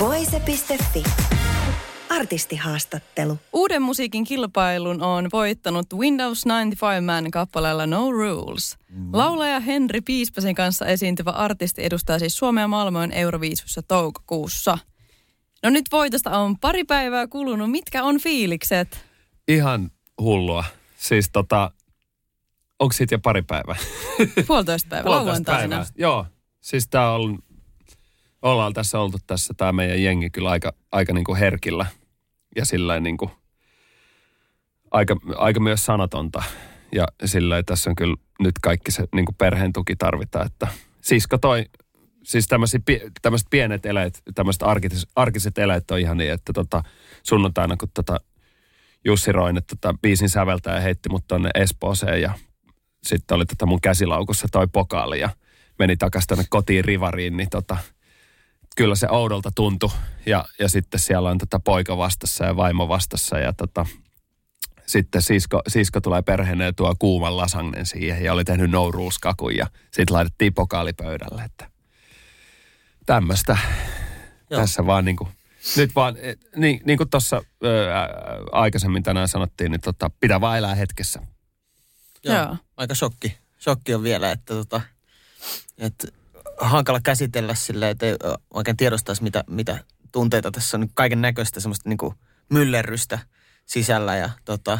Voise.fi. 0.00 1.02
Artistihaastattelu. 2.08 3.38
Uuden 3.52 3.82
musiikin 3.82 4.24
kilpailun 4.24 5.02
on 5.02 5.28
voittanut 5.32 5.86
Windows 5.94 6.46
95 6.46 7.00
Man 7.00 7.30
kappaleella 7.30 7.86
No 7.86 8.12
Rules. 8.12 8.78
Laulaja 9.12 9.60
Henri 9.60 10.00
Piispasen 10.00 10.54
kanssa 10.54 10.86
esiintyvä 10.86 11.30
artisti 11.30 11.84
edustaa 11.84 12.18
siis 12.18 12.36
Suomea 12.36 12.68
Malmöön 12.68 13.12
Euroviisussa 13.12 13.82
toukokuussa. 13.82 14.78
No 15.62 15.70
nyt 15.70 15.86
voitosta 15.92 16.38
on 16.38 16.58
pari 16.58 16.84
päivää 16.84 17.26
kulunut. 17.26 17.70
Mitkä 17.70 18.04
on 18.04 18.20
fiilikset? 18.20 19.04
Ihan 19.48 19.90
hullua. 20.20 20.64
Siis 20.96 21.30
tota, 21.32 21.70
onko 22.78 22.92
siitä 22.92 23.14
jo 23.14 23.18
pari 23.18 23.42
päivää? 23.42 23.76
Puolitoista 24.46 24.88
päivää, 24.88 25.12
Puolitoista 25.12 25.52
päivää. 25.52 25.84
Joo. 25.96 26.26
Siis 26.60 26.88
tää 26.88 27.12
on, 27.12 27.38
ollaan 28.42 28.72
tässä 28.72 29.00
oltu 29.00 29.18
tässä 29.26 29.54
tämä 29.56 29.72
meidän 29.72 30.02
jengi 30.02 30.30
kyllä 30.30 30.50
aika, 30.50 30.72
aika 30.92 31.12
niinku 31.12 31.34
herkillä. 31.34 31.86
Ja 32.56 32.64
sillä 32.64 33.00
niinku, 33.00 33.30
aika, 34.90 35.16
aika 35.36 35.60
myös 35.60 35.84
sanatonta. 35.84 36.42
Ja 36.92 37.06
sillä 37.24 37.62
tässä 37.62 37.90
on 37.90 37.96
kyllä 37.96 38.16
nyt 38.40 38.54
kaikki 38.62 38.90
se 38.90 39.04
niinku 39.14 39.32
perheen 39.32 39.72
tuki 39.72 39.96
tarvitaan, 39.96 40.46
että 40.46 40.68
sisko 41.00 41.38
toi, 41.38 41.64
siis 42.24 42.48
tämmöiset 42.48 43.46
pienet 43.50 43.86
eleet, 43.86 44.22
tämmöiset 44.34 44.62
arkiset, 44.62 45.08
arkiset 45.16 45.58
eleet 45.58 45.90
on 45.90 45.98
ihan 45.98 46.16
niin, 46.16 46.32
että 46.32 46.52
tota, 46.52 46.82
sunnuntaina 47.22 47.76
kun 47.76 47.88
tota 47.94 48.20
Jussi 49.04 49.32
Roine 49.32 49.60
tota, 49.60 49.94
biisin 50.02 50.28
säveltäjä 50.28 50.80
heitti 50.80 51.08
mut 51.08 51.24
tonne 51.28 51.50
Espooseen 51.54 52.22
ja 52.22 52.34
sitten 53.02 53.34
oli 53.34 53.46
tota 53.46 53.66
mun 53.66 53.80
käsilaukussa 53.80 54.48
toi 54.52 54.66
pokaali 54.72 55.20
ja 55.20 55.28
meni 55.78 55.96
takas 55.96 56.26
tonne 56.26 56.44
kotiin 56.50 56.84
rivariin, 56.84 57.36
niin 57.36 57.50
tota, 57.50 57.76
kyllä 58.80 58.94
se 58.94 59.06
oudolta 59.10 59.50
tuntui. 59.54 59.90
Ja, 60.26 60.44
ja 60.58 60.68
sitten 60.68 61.00
siellä 61.00 61.30
on 61.30 61.38
tota 61.38 61.60
poika 61.60 61.96
vastassa 61.96 62.44
ja 62.44 62.56
vaimo 62.56 62.88
vastassa 62.88 63.38
ja 63.38 63.52
tota, 63.52 63.86
sitten 64.86 65.22
sisko, 65.22 65.62
sisko 65.68 66.00
tulee 66.00 66.22
perheenä 66.22 66.64
ja 66.64 66.72
tuo 66.72 66.94
kuuman 66.98 67.36
lasagnen 67.36 67.86
siihen 67.86 68.24
ja 68.24 68.32
oli 68.32 68.44
tehnyt 68.44 68.70
no 68.70 68.90
rules 68.90 69.18
kakun 69.18 69.56
ja 69.56 69.66
sitten 69.90 70.14
laitettiin 70.14 70.54
pokaali 70.54 70.92
pöydälle, 70.92 71.42
että 71.42 71.70
tämmöistä. 73.06 73.58
Tässä 74.48 74.86
vaan 74.86 75.04
niinku, 75.04 75.28
nyt 75.76 75.94
vaan, 75.94 76.16
eh, 76.16 76.36
niin, 76.56 76.80
niin 76.84 76.96
kuin 76.96 77.10
tuossa 77.10 77.42
aikaisemmin 78.52 79.02
tänään 79.02 79.28
sanottiin, 79.28 79.70
niin 79.70 79.80
tota, 79.80 80.10
pitää 80.20 80.40
vaan 80.40 80.58
elää 80.58 80.74
hetkessä. 80.74 81.20
Joo. 82.24 82.36
Joo. 82.36 82.56
Aika 82.76 82.94
shokki. 82.94 83.38
Shokki 83.60 83.94
on 83.94 84.02
vielä, 84.02 84.32
että 84.32 84.54
tota, 84.54 84.80
että 85.78 86.19
hankala 86.60 87.00
käsitellä 87.00 87.54
silleen, 87.54 87.90
että 87.90 88.06
ei 88.06 88.14
oikein 88.54 88.76
tiedostaisi, 88.76 89.22
mitä, 89.22 89.44
mitä 89.46 89.84
tunteita 90.12 90.50
tässä 90.50 90.76
on. 90.76 90.88
Kaiken 90.94 91.20
näköistä 91.20 91.60
semmoista 91.60 91.88
niinku 91.88 92.14
myllerrystä 92.50 93.18
sisällä 93.66 94.16
ja 94.16 94.30
tota, 94.44 94.78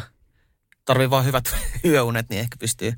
tarvii 0.85 1.09
vaan 1.09 1.25
hyvät 1.25 1.55
yöunet, 1.85 2.29
niin 2.29 2.39
ehkä 2.39 2.57
pystyy 2.59 2.93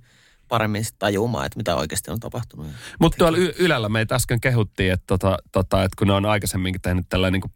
paremmin 0.47 0.83
tajumaan, 0.99 1.45
että 1.45 1.57
mitä 1.57 1.75
oikeasti 1.75 2.11
on 2.11 2.19
tapahtunut. 2.19 2.67
Mutta 2.99 3.17
tuolla 3.17 3.38
y- 3.38 3.53
Ylellä 3.59 3.89
meitä 3.89 4.16
äsken 4.16 4.41
kehuttiin, 4.41 4.93
että, 4.93 5.03
tota, 5.07 5.38
tota, 5.51 5.83
että 5.83 5.95
kun 5.97 6.07
ne 6.07 6.13
on 6.13 6.25
aikaisemminkin 6.25 6.81
tehnyt 6.81 7.05
tällainen 7.09 7.33
niin 7.33 7.41
kuin, 7.41 7.53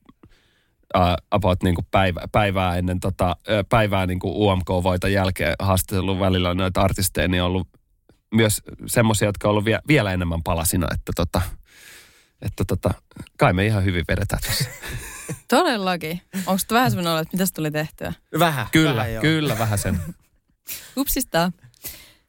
uh, 0.97 1.13
about 1.31 1.63
niin 1.63 1.75
kuin 1.75 1.87
päivä, 1.91 2.21
päivää 2.31 2.77
ennen 2.77 2.99
tota, 2.99 3.35
päivää 3.69 4.05
niin 4.05 4.19
kuin 4.19 4.33
UMK-voiton 4.35 5.11
jälkeen 5.11 5.55
haastattelun 5.59 6.19
välillä 6.19 6.53
noita 6.53 6.81
artisteja, 6.81 7.27
niin 7.27 7.41
on 7.41 7.47
ollut 7.47 7.67
myös 8.33 8.61
semmoisia, 8.85 9.27
jotka 9.27 9.47
on 9.47 9.49
ollut 9.49 9.65
vie, 9.65 9.79
vielä 9.87 10.13
enemmän 10.13 10.43
palasina, 10.43 10.87
että, 10.93 11.11
tota, 11.15 11.41
että 12.41 12.65
tota, 12.65 12.89
kai 13.37 13.53
me 13.53 13.65
ihan 13.65 13.83
hyvin 13.83 14.05
vedetään 14.07 14.41
tässä. 14.47 14.65
Todellakin. 15.47 16.21
Onko 16.35 16.61
vähän 16.71 16.91
semmoinen 16.91 17.11
olo, 17.11 17.21
että 17.21 17.37
mitäs 17.37 17.51
tuli 17.51 17.71
tehtyä? 17.71 18.13
Vähän. 18.39 18.67
Kyllä, 18.71 18.95
vähän 18.95 19.13
joo. 19.13 19.21
kyllä 19.21 19.57
vähän 19.57 19.77
sen. 19.77 19.99
Upsista. 20.97 21.51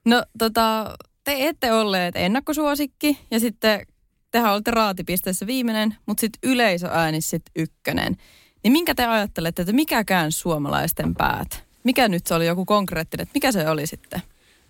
No 0.04 0.22
tota, 0.38 0.96
te 1.24 1.48
ette 1.48 1.72
olleet 1.72 2.16
ennakkosuosikki 2.16 3.18
ja 3.30 3.40
sitten 3.40 3.86
tehän 4.30 4.52
olette 4.52 4.70
raatipisteessä 4.70 5.46
viimeinen, 5.46 5.96
mutta 6.06 6.20
sitten 6.20 6.50
yleisöääni 6.50 7.20
sitten 7.20 7.52
ykkönen. 7.56 8.16
Niin 8.62 8.72
minkä 8.72 8.94
te 8.94 9.06
ajattelette, 9.06 9.62
että 9.62 9.72
mikä 9.72 10.04
käänsi 10.04 10.38
suomalaisten 10.38 11.14
päät? 11.14 11.64
Mikä 11.84 12.08
nyt 12.08 12.26
se 12.26 12.34
oli 12.34 12.46
joku 12.46 12.64
konkreettinen, 12.64 13.22
että 13.22 13.34
mikä 13.34 13.52
se 13.52 13.68
oli 13.68 13.86
sitten? 13.86 14.22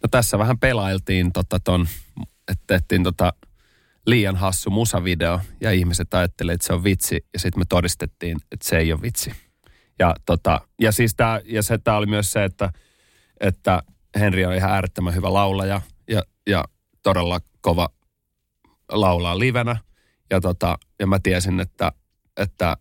No 0.02 0.08
tässä 0.10 0.38
vähän 0.38 0.58
pelailtiin 0.58 1.32
tota 1.32 1.60
ton, 1.60 1.88
että 2.48 2.64
tehtiin 2.66 3.02
tota 3.02 3.32
liian 4.06 4.36
hassu 4.36 4.70
musavideo 4.70 5.40
ja 5.60 5.70
ihmiset 5.70 6.14
ajattelivat, 6.14 6.54
että 6.54 6.66
se 6.66 6.72
on 6.72 6.84
vitsi 6.84 7.26
ja 7.32 7.38
sitten 7.38 7.60
me 7.60 7.64
todistettiin, 7.68 8.38
että 8.52 8.68
se 8.68 8.78
ei 8.78 8.92
ole 8.92 9.02
vitsi. 9.02 9.32
Ja, 9.98 10.14
tota, 10.26 10.60
ja 10.80 10.92
siis 10.92 11.14
tää, 11.14 11.40
ja 11.44 11.62
se, 11.62 11.78
tää 11.78 11.96
oli 11.96 12.06
myös 12.06 12.32
se, 12.32 12.44
että, 12.44 12.72
että 13.40 13.82
Henri 14.18 14.46
on 14.46 14.54
ihan 14.54 14.70
äärettömän 14.70 15.14
hyvä 15.14 15.32
laulaja 15.32 15.80
ja, 16.10 16.22
ja 16.46 16.64
todella 17.02 17.40
kova 17.60 17.88
laulaa 18.92 19.38
livenä. 19.38 19.76
Ja, 20.30 20.40
tota, 20.40 20.78
ja 20.98 21.06
mä 21.06 21.18
tiesin, 21.18 21.60
että, 21.60 21.92
että, 22.36 22.76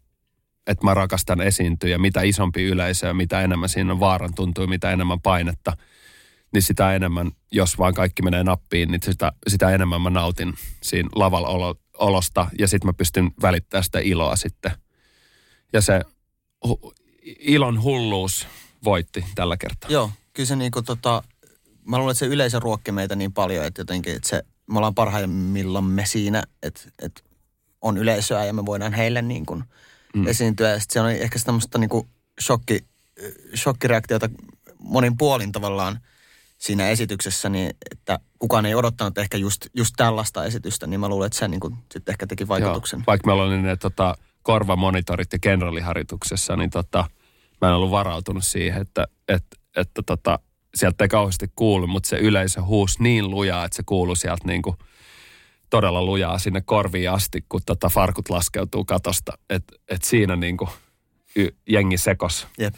että 0.67 0.85
mä 0.85 0.93
rakastan 0.93 1.41
esiintyä 1.41 1.89
ja 1.89 1.99
mitä 1.99 2.21
isompi 2.21 2.63
yleisö 2.63 3.13
mitä 3.13 3.41
enemmän 3.41 3.69
siinä 3.69 3.93
on 3.93 3.99
vaaran 3.99 4.33
tuntuu, 4.35 4.67
mitä 4.67 4.91
enemmän 4.91 5.21
painetta, 5.21 5.73
niin 6.53 6.61
sitä 6.61 6.95
enemmän, 6.95 7.31
jos 7.51 7.77
vaan 7.77 7.93
kaikki 7.93 8.21
menee 8.21 8.43
nappiin, 8.43 8.91
niin 8.91 9.01
sitä, 9.03 9.31
sitä 9.47 9.69
enemmän 9.69 10.01
mä 10.01 10.09
nautin 10.09 10.53
siinä 10.83 11.09
lavalla 11.15 11.47
olo, 11.47 11.75
olosta 11.97 12.47
ja 12.59 12.67
sitten 12.67 12.87
mä 12.87 12.93
pystyn 12.93 13.31
välittämään 13.41 13.83
sitä 13.83 13.99
iloa 13.99 14.35
sitten. 14.35 14.71
Ja 15.73 15.81
se 15.81 16.01
hu, 16.67 16.93
ilon 17.39 17.83
hulluus 17.83 18.47
voitti 18.83 19.25
tällä 19.35 19.57
kertaa. 19.57 19.91
Joo, 19.91 20.11
kyllä 20.33 20.47
se 20.47 20.55
niinku 20.55 20.81
tota, 20.81 21.23
mä 21.85 21.97
luulen, 21.97 22.11
että 22.11 22.19
se 22.19 22.25
yleisö 22.25 22.59
ruokki 22.59 22.91
meitä 22.91 23.15
niin 23.15 23.33
paljon, 23.33 23.65
että 23.65 23.81
jotenkin, 23.81 24.15
että 24.15 24.29
se, 24.29 24.43
me 24.67 24.77
ollaan 24.77 24.95
parhaimmillamme 24.95 26.05
siinä, 26.05 26.43
että, 26.63 26.81
että 27.01 27.21
on 27.81 27.97
yleisöä 27.97 28.45
ja 28.45 28.53
me 28.53 28.65
voidaan 28.65 28.93
heille 28.93 29.21
niin 29.21 29.45
kuin 29.45 29.63
mm. 30.15 30.27
esiintyä. 30.27 30.69
Ja 30.69 30.79
sitten 30.79 30.93
se 30.93 31.01
on 31.01 31.11
ehkä 31.11 31.39
semmoista 31.39 31.77
niin 31.77 31.89
kuin 31.89 32.07
shokki, 32.41 32.79
shokkireaktiota 33.55 34.29
monin 34.79 35.17
puolin 35.17 35.51
tavallaan 35.51 35.99
siinä 36.57 36.89
esityksessä, 36.89 37.49
niin 37.49 37.71
että 37.91 38.19
kukaan 38.39 38.65
ei 38.65 38.75
odottanut 38.75 39.17
ehkä 39.17 39.37
just, 39.37 39.65
just 39.73 39.93
tällaista 39.97 40.45
esitystä, 40.45 40.87
niin 40.87 40.99
mä 40.99 41.09
luulen, 41.09 41.25
että 41.25 41.39
se 41.39 41.47
niin 41.47 41.61
sitten 41.91 42.11
ehkä 42.11 42.27
teki 42.27 42.47
vaikutuksen. 42.47 42.97
Joo, 42.97 43.03
vaikka 43.07 43.27
meillä 43.27 43.43
oli 43.43 43.61
ne 43.61 43.75
tota, 43.75 44.17
korvamonitorit 44.41 45.33
ja 45.33 45.39
kenraaliharjoituksessa, 45.39 46.55
niin 46.55 46.69
tota, 46.69 47.05
mä 47.61 47.67
en 47.67 47.73
ollut 47.73 47.91
varautunut 47.91 48.45
siihen, 48.45 48.81
että, 48.81 49.07
että, 49.27 49.57
että 49.75 50.01
tota, 50.05 50.39
sieltä 50.75 51.03
ei 51.03 51.07
kauheasti 51.07 51.51
kuulu, 51.55 51.87
mutta 51.87 52.09
se 52.09 52.17
yleisö 52.17 52.61
huusi 52.61 53.03
niin 53.03 53.29
lujaa, 53.29 53.65
että 53.65 53.75
se 53.75 53.83
kuului 53.85 54.15
sieltä 54.15 54.47
niin 54.47 54.61
kuin 54.61 54.75
todella 55.69 56.03
lujaa 56.03 56.39
sinne 56.39 56.61
korviin 56.61 57.11
asti, 57.11 57.45
kun 57.49 57.61
tota 57.65 57.89
farkut 57.89 58.29
laskeutuu 58.29 58.85
katosta. 58.85 59.37
Että 59.49 59.75
et 59.87 60.03
siinä 60.03 60.35
niin 60.35 60.57
kuin 60.57 60.69
y- 61.35 61.55
jengi 61.69 61.97
sekos. 61.97 62.47
Jep. 62.57 62.75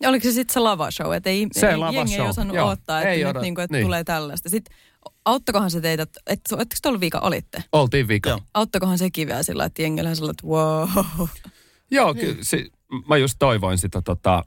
Ja 0.00 0.08
oliko 0.08 0.22
se 0.22 0.32
sitten 0.32 0.54
se 0.54 0.60
lavashow, 0.60 1.14
että 1.14 1.30
ei, 1.30 1.46
Se 1.52 1.68
ei, 1.70 1.76
lavashow, 1.76 1.96
jengi 1.96 2.14
ei 2.14 2.20
osannut 2.20 2.56
joo. 2.56 2.66
odottaa, 2.66 3.00
että, 3.00 3.10
Ei 3.10 3.18
nyt 3.18 3.26
odota, 3.26 3.40
niinku, 3.40 3.60
että 3.60 3.76
niin. 3.76 3.86
tulee 3.86 4.04
tällaista. 4.04 4.48
Sitten 4.48 4.76
auttokohan 5.24 5.70
se 5.70 5.80
teitä, 5.80 6.02
että 6.02 6.20
et, 6.26 6.40
oletteko 6.52 6.78
te 6.82 6.88
ollut 6.88 7.00
viika, 7.00 7.18
olitte? 7.18 7.64
Oltiin 7.72 8.08
viikon. 8.08 8.30
Joo. 8.30 8.40
Auttokohan 8.54 8.98
sekin 8.98 9.28
vielä 9.28 9.42
sillä, 9.42 9.64
että 9.64 9.82
jengillä 9.82 10.14
sillä, 10.14 10.30
että 10.30 10.46
wow. 10.46 10.88
Joo 11.90 12.14
ky- 12.14 12.38
si- 12.40 12.72
mä 13.08 13.16
just 13.16 13.34
toivoin 13.38 13.78
sitä, 13.78 14.02
tota, 14.02 14.44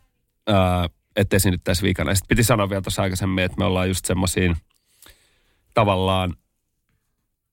ää, 0.48 0.90
että 1.16 1.36
esiinnyttäisiin 1.36 1.84
viikana. 1.84 2.16
Sitten 2.16 2.28
piti 2.38 2.44
sanoa 2.44 2.70
vielä 2.70 2.82
tuossa 2.82 3.02
aikaisemmin, 3.02 3.44
että 3.44 3.58
me 3.58 3.66
ollaan 3.66 3.88
just 3.88 4.06
semmoisiin 4.06 4.56
tavallaan, 5.74 6.34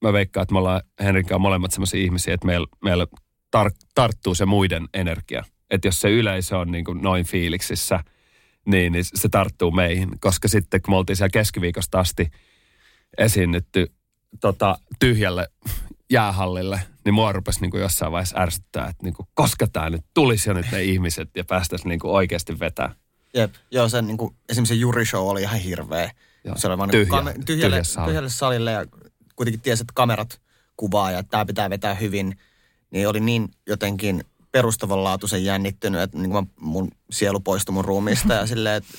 mä 0.03 0.13
veikkaan, 0.13 0.43
että 0.43 0.53
me 0.53 0.59
ollaan 0.59 0.81
Henrin 1.01 1.25
kanssa 1.25 1.39
molemmat 1.39 1.71
semmoisia 1.71 2.01
ihmisiä, 2.01 2.35
että 2.35 2.47
meillä, 2.47 2.67
meillä 2.85 3.07
tar- 3.57 3.87
tarttuu 3.95 4.35
se 4.35 4.47
muiden 4.47 4.89
energia. 4.95 5.45
Että 5.71 5.89
jos 5.89 6.01
se 6.01 6.11
yleisö 6.11 6.59
on 6.59 6.73
niin 6.73 6.85
kuin 6.85 7.03
noin 7.03 7.25
fiiliksissä, 7.25 8.05
niin, 8.67 8.93
niin 8.93 9.05
se 9.05 9.29
tarttuu 9.29 9.71
meihin. 9.71 10.09
Koska 10.21 10.49
sitten 10.49 10.83
kun 10.83 10.93
me 10.95 10.97
oltiin 10.97 11.17
siellä 11.17 11.31
keskiviikosta 11.31 12.01
asti 12.01 12.31
esiinnytty 13.19 13.93
tota, 14.41 14.79
tyhjälle 14.99 15.49
jäähallille, 16.11 16.81
niin 17.05 17.15
mua 17.15 17.33
rupesi 17.33 17.61
niin 17.61 17.71
kuin 17.71 17.81
jossain 17.81 18.13
vaiheessa 18.13 18.41
ärsyttää, 18.41 18.89
että 18.89 19.03
niin 19.03 19.15
kuin, 19.15 19.29
koska 19.35 19.67
tämä 19.67 19.91
nyt 19.91 20.05
tulisi 20.15 20.51
jo 20.51 20.55
nyt 20.55 20.67
ne 20.73 20.83
ihmiset 20.83 21.29
ja 21.37 21.45
päästäisiin 21.45 21.89
niin 21.89 22.01
kuin 22.01 22.13
oikeasti 22.13 22.61
vetää. 22.61 22.95
Jep, 23.35 23.55
joo, 23.71 23.89
sen 23.89 24.07
niin 24.07 24.17
kuin, 24.19 24.37
esimerkiksi 24.49 24.75
se 24.75 24.81
Juri 24.81 25.07
Show 25.07 25.29
oli 25.29 25.43
ihan 25.43 25.61
hirveä. 25.61 26.11
Joo. 26.45 26.57
Se 26.57 26.69
oli 26.69 26.79
vaan 26.79 26.91
Tyhjä. 26.91 27.23
niin 27.23 27.45
tyhjälle, 27.45 27.77
Tyhjä 27.77 27.85
sali. 27.85 28.07
tyhjälle 28.07 28.29
salille 28.29 28.73
ja 28.73 28.87
kuitenkin 29.37 29.61
tiesi, 29.61 29.83
että 29.83 29.93
kamerat 29.95 30.41
kuvaa 30.77 31.11
ja 31.11 31.23
tämä 31.23 31.47
pitää 31.47 31.71
vetää 31.71 31.95
hyvin. 31.95 32.39
Niin 32.91 33.09
oli 33.09 33.21
niin 33.21 33.49
jotenkin 33.67 34.25
perustavanlaatuisen 34.53 35.45
jännittynyt, 35.45 36.01
että 36.01 36.19
niin 36.19 36.31
kuin 36.31 36.51
mun 36.61 36.91
sielu 37.11 37.41
poistui 37.41 37.73
mun 37.73 37.85
ruumiista 37.85 38.35
ja 38.35 38.47
silleen, 38.47 38.77
että 38.77 38.93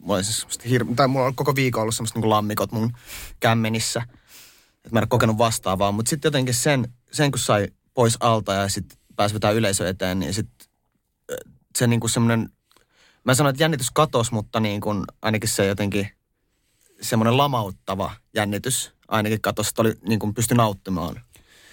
mulla 0.00 0.14
oli, 0.14 0.24
siis 0.24 0.46
hir- 0.64 0.94
tai 0.96 1.08
mulla 1.08 1.26
oli 1.26 1.34
koko 1.34 1.56
viikon 1.56 1.82
ollut 1.82 1.94
semmoista 1.94 2.20
niin 2.20 2.30
lammikot 2.30 2.72
mun 2.72 2.92
kämmenissä. 3.40 4.02
Että 4.76 4.90
mä 4.90 4.98
en 4.98 5.02
ole 5.02 5.08
kokenut 5.08 5.38
vastaavaa, 5.38 5.92
mutta 5.92 6.10
sitten 6.10 6.28
jotenkin 6.28 6.54
sen, 6.54 6.88
sen 7.12 7.30
kun 7.30 7.38
sai 7.38 7.68
pois 7.94 8.16
alta 8.20 8.52
ja 8.52 8.68
sitten 8.68 8.98
pääsi 9.16 9.34
vetää 9.34 9.50
yleisö 9.50 9.88
eteen, 9.88 10.18
niin 10.18 10.34
sitten 10.34 10.68
se 11.78 11.86
niin 11.86 12.00
kuin 12.00 12.10
semmoinen, 12.10 12.48
mä 13.24 13.34
sanoin, 13.34 13.50
että 13.54 13.62
jännitys 13.62 13.90
katosi, 13.90 14.34
mutta 14.34 14.60
niin 14.60 14.80
kuin 14.80 15.04
ainakin 15.22 15.48
se 15.48 15.66
jotenkin 15.66 16.08
semmoinen 17.00 17.36
lamauttava 17.36 18.12
jännitys 18.34 18.92
ainakin 19.08 19.40
katosi, 19.40 19.68
että 19.68 19.82
oli 19.82 19.94
niin 20.08 20.18
kuin 20.18 20.34
pysty 20.34 20.54
nauttimaan 20.54 21.20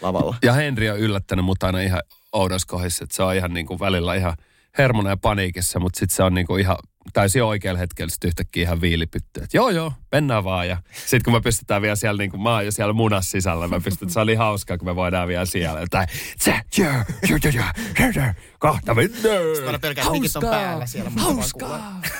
lavalla. 0.01 0.35
Ja 0.43 0.53
Henri 0.53 0.89
on 0.89 0.99
yllättänyt 0.99 1.45
mut 1.45 1.63
aina 1.63 1.79
ihan 1.79 2.01
oudossa 2.33 2.67
kohdissa, 2.67 3.03
että 3.03 3.15
se 3.15 3.23
on 3.23 3.35
ihan 3.35 3.53
niin 3.53 3.65
kuin 3.65 3.79
välillä 3.79 4.15
ihan 4.15 4.33
hermona 4.77 5.09
ja 5.09 5.17
paniikissa, 5.17 5.79
mutta 5.79 5.99
sitten 5.99 6.15
se 6.15 6.23
on 6.23 6.33
niin 6.33 6.47
kuin 6.47 6.61
ihan 6.61 6.77
täysin 7.13 7.43
oikealla 7.43 7.79
hetkellä 7.79 8.09
sitten 8.09 8.27
yhtäkkiä 8.27 8.63
ihan 8.63 8.81
viilipytty. 8.81 9.41
Että 9.43 9.57
joo 9.57 9.69
joo, 9.69 9.93
mennään 10.11 10.43
vaan. 10.43 10.67
Ja 10.67 10.77
sitten 10.93 11.23
kun 11.23 11.33
me 11.33 11.41
pystytään 11.41 11.81
vielä 11.81 11.95
siellä, 11.95 12.17
niin 12.17 12.31
kuin 12.31 12.41
mä 12.41 12.53
oon 12.53 12.65
jo 12.65 12.71
siellä 12.71 12.93
munas 12.93 13.31
sisällä, 13.31 13.67
mä 13.67 13.79
pystyn, 13.79 14.05
että 14.05 14.13
se 14.13 14.19
oli 14.19 14.35
hauskaa, 14.35 14.77
kun 14.77 14.87
me 14.87 14.95
voidaan 14.95 15.27
vielä 15.27 15.45
siellä. 15.45 15.81
Tai 15.89 16.05
se, 16.37 16.51
jää, 16.77 17.05
jää, 17.29 17.39
jää, 17.53 17.73
jää, 17.99 18.11
jää, 18.15 18.35
kahta 18.59 18.93
mennään. 18.93 19.81
Pelkään, 19.81 20.11
mikit 20.11 20.35
on 20.35 20.41
päällä 20.41 20.85
siellä. 20.85 21.11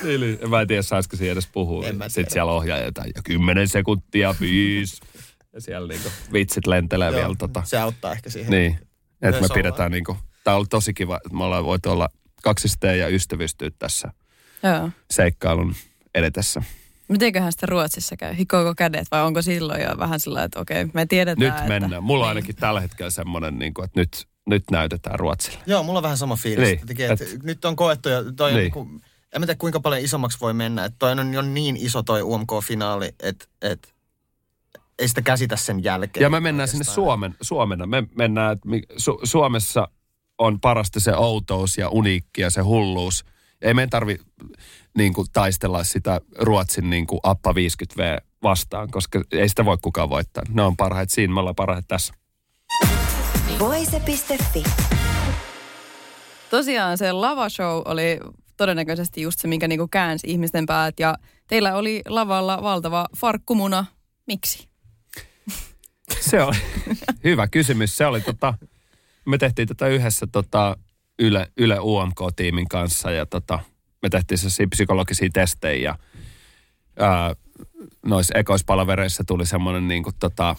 Niin, 0.02 0.20
niin. 0.20 0.50
Mä 0.50 0.60
en 0.60 0.66
tiedä, 0.66 0.82
saisiko 0.82 1.16
siinä 1.16 1.32
edes 1.32 1.48
puhua. 1.52 1.84
Sitten 2.08 2.32
siellä 2.32 2.52
ohjaaja 2.52 2.84
jotain, 2.84 3.12
ja 3.16 3.22
kymmenen 3.24 3.68
sekuntia, 3.68 4.34
viisi. 4.40 5.00
Ja 5.52 5.60
siellä 5.60 5.88
niinku 5.88 6.08
vitsit 6.32 6.66
lentelee 6.66 7.12
vielä 7.12 7.34
tota. 7.38 7.62
Se 7.64 7.78
auttaa 7.78 8.12
ehkä 8.12 8.30
siihen. 8.30 8.50
Niin, 8.50 8.78
että 9.22 9.40
me 9.40 9.48
pidetään 9.54 9.90
niinku, 9.92 10.16
tää 10.44 10.54
on 10.54 10.56
ollut 10.56 10.70
tosi 10.70 10.94
kiva, 10.94 11.16
että 11.16 11.36
me 11.36 11.44
ollaan 11.44 11.64
voitu 11.64 11.90
olla 11.90 12.08
kaksisteen 12.42 12.98
ja 12.98 13.08
ystävystyä 13.08 13.70
tässä 13.78 14.12
Joo. 14.62 14.90
seikkailun 15.10 15.74
edetessä. 16.14 16.62
Mitenköhän 17.08 17.52
sitä 17.52 17.66
Ruotsissa 17.66 18.16
käy? 18.16 18.36
Hikoako 18.36 18.74
kädet 18.74 19.06
vai 19.10 19.22
onko 19.22 19.42
silloin 19.42 19.82
jo 19.82 19.98
vähän 19.98 20.20
sillä 20.20 20.44
että 20.44 20.60
okei, 20.60 20.84
me 20.94 21.06
tiedetään, 21.06 21.48
Nyt 21.52 21.58
että... 21.62 21.68
mennään. 21.80 22.02
Mulla 22.04 22.24
on 22.24 22.28
Niin. 22.28 22.36
ainakin 22.36 22.56
tällä 22.56 22.80
hetkellä 22.80 23.10
semmoinen, 23.10 23.58
niinku, 23.58 23.82
että 23.82 24.00
nyt, 24.00 24.26
nyt 24.46 24.64
näytetään 24.70 25.18
Ruotsille. 25.18 25.58
Joo, 25.66 25.82
mulla 25.82 25.98
on 25.98 26.02
vähän 26.02 26.18
sama 26.18 26.36
fiilis. 26.36 26.68
Niin, 26.68 26.80
Niin, 26.98 27.10
että 27.10 27.24
et- 27.24 27.42
nyt 27.42 27.64
on 27.64 27.76
koettu 27.76 28.08
ja 28.08 28.22
toi 28.36 28.54
Niin. 28.54 28.72
on 28.76 28.86
niin 28.88 29.02
en 29.32 29.40
tiedä 29.42 29.54
kuinka 29.54 29.80
paljon 29.80 30.02
isommaksi 30.02 30.38
voi 30.40 30.52
mennä. 30.54 30.84
Että 30.84 30.96
toi 30.98 31.10
on 31.12 31.34
jo 31.34 31.42
niin 31.42 31.76
iso 31.76 32.02
toi 32.02 32.22
UMK-finaali, 32.22 33.14
että 33.22 33.44
et, 33.62 33.94
ei 35.00 35.08
sitä 35.08 35.22
käsitä 35.22 35.56
sen 35.56 35.84
jälkeen. 35.84 36.22
Ja 36.22 36.30
me 36.30 36.40
mennään 36.40 36.68
sinne 36.68 36.80
oikeastaan. 36.80 36.94
Suomen, 36.94 37.34
Suomena. 37.40 37.86
Me 37.86 38.02
mennään, 38.16 38.52
että 38.52 38.68
Su- 38.92 39.20
Suomessa 39.24 39.88
on 40.38 40.60
parasta 40.60 41.00
se 41.00 41.16
outous 41.16 41.78
ja 41.78 41.88
uniikki 41.88 42.40
ja 42.40 42.50
se 42.50 42.60
hulluus. 42.60 43.24
Ei 43.62 43.74
meidän 43.74 43.90
tarvi 43.90 44.18
niin 44.96 45.12
kuin, 45.12 45.26
taistella 45.32 45.84
sitä 45.84 46.20
Ruotsin 46.38 46.90
niin 46.90 47.06
kuin, 47.06 47.20
Appa 47.22 47.52
50V 47.52 48.24
vastaan, 48.42 48.90
koska 48.90 49.22
ei 49.32 49.48
sitä 49.48 49.64
voi 49.64 49.78
kukaan 49.82 50.10
voittaa. 50.10 50.42
Ne 50.48 50.62
on 50.62 50.76
parhaita 50.76 51.14
siinä, 51.14 51.34
me 51.34 51.40
ollaan 51.40 51.56
parhaita 51.56 51.86
tässä. 51.88 52.14
Voise.fi. 53.58 54.64
Tosiaan 56.50 56.98
se 56.98 57.12
lavashow 57.12 57.82
oli 57.84 58.20
todennäköisesti 58.56 59.22
just 59.22 59.40
se, 59.40 59.48
mikä 59.48 59.68
niinku 59.68 59.88
käänsi 59.88 60.26
ihmisten 60.30 60.66
päät. 60.66 61.00
Ja 61.00 61.14
teillä 61.46 61.74
oli 61.74 62.02
lavalla 62.08 62.62
valtava 62.62 63.06
farkkumuna. 63.16 63.86
Miksi? 64.26 64.69
Se 66.20 66.42
oli 66.42 66.56
hyvä 67.24 67.48
kysymys. 67.48 67.96
Se 67.96 68.06
oli 68.06 68.20
tota, 68.20 68.54
me 69.26 69.38
tehtiin 69.38 69.68
tätä 69.68 69.86
yhdessä 69.86 70.26
tota, 70.32 70.76
Yle, 71.18 71.52
Yle 71.56 71.78
UMK-tiimin 71.80 72.68
kanssa 72.68 73.10
ja 73.10 73.26
tota, 73.26 73.58
me 74.02 74.08
tehtiin 74.08 74.38
sellaisia 74.38 74.66
psykologisia 74.70 75.28
testejä 75.32 75.82
ja 75.82 75.98
ää, 76.98 77.34
noissa 78.06 78.38
ekoispalavereissa 78.38 79.24
tuli 79.26 79.46
semmoinen 79.46 79.88
niin 79.88 80.02
kuin, 80.02 80.14
tota, 80.18 80.56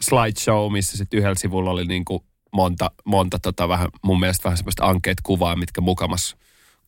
slideshow, 0.00 0.72
missä 0.72 0.96
sitten 0.96 1.18
yhdellä 1.18 1.34
sivulla 1.34 1.70
oli 1.70 1.84
niin 1.84 2.04
kuin 2.04 2.22
monta, 2.52 2.90
monta 3.04 3.38
tota, 3.38 3.68
vähän, 3.68 3.88
mun 4.02 4.20
mielestä 4.20 4.44
vähän 4.44 4.56
semmoista 4.56 4.86
ankeet 4.86 5.18
kuvaa, 5.22 5.56
mitkä 5.56 5.80
mukamas 5.80 6.36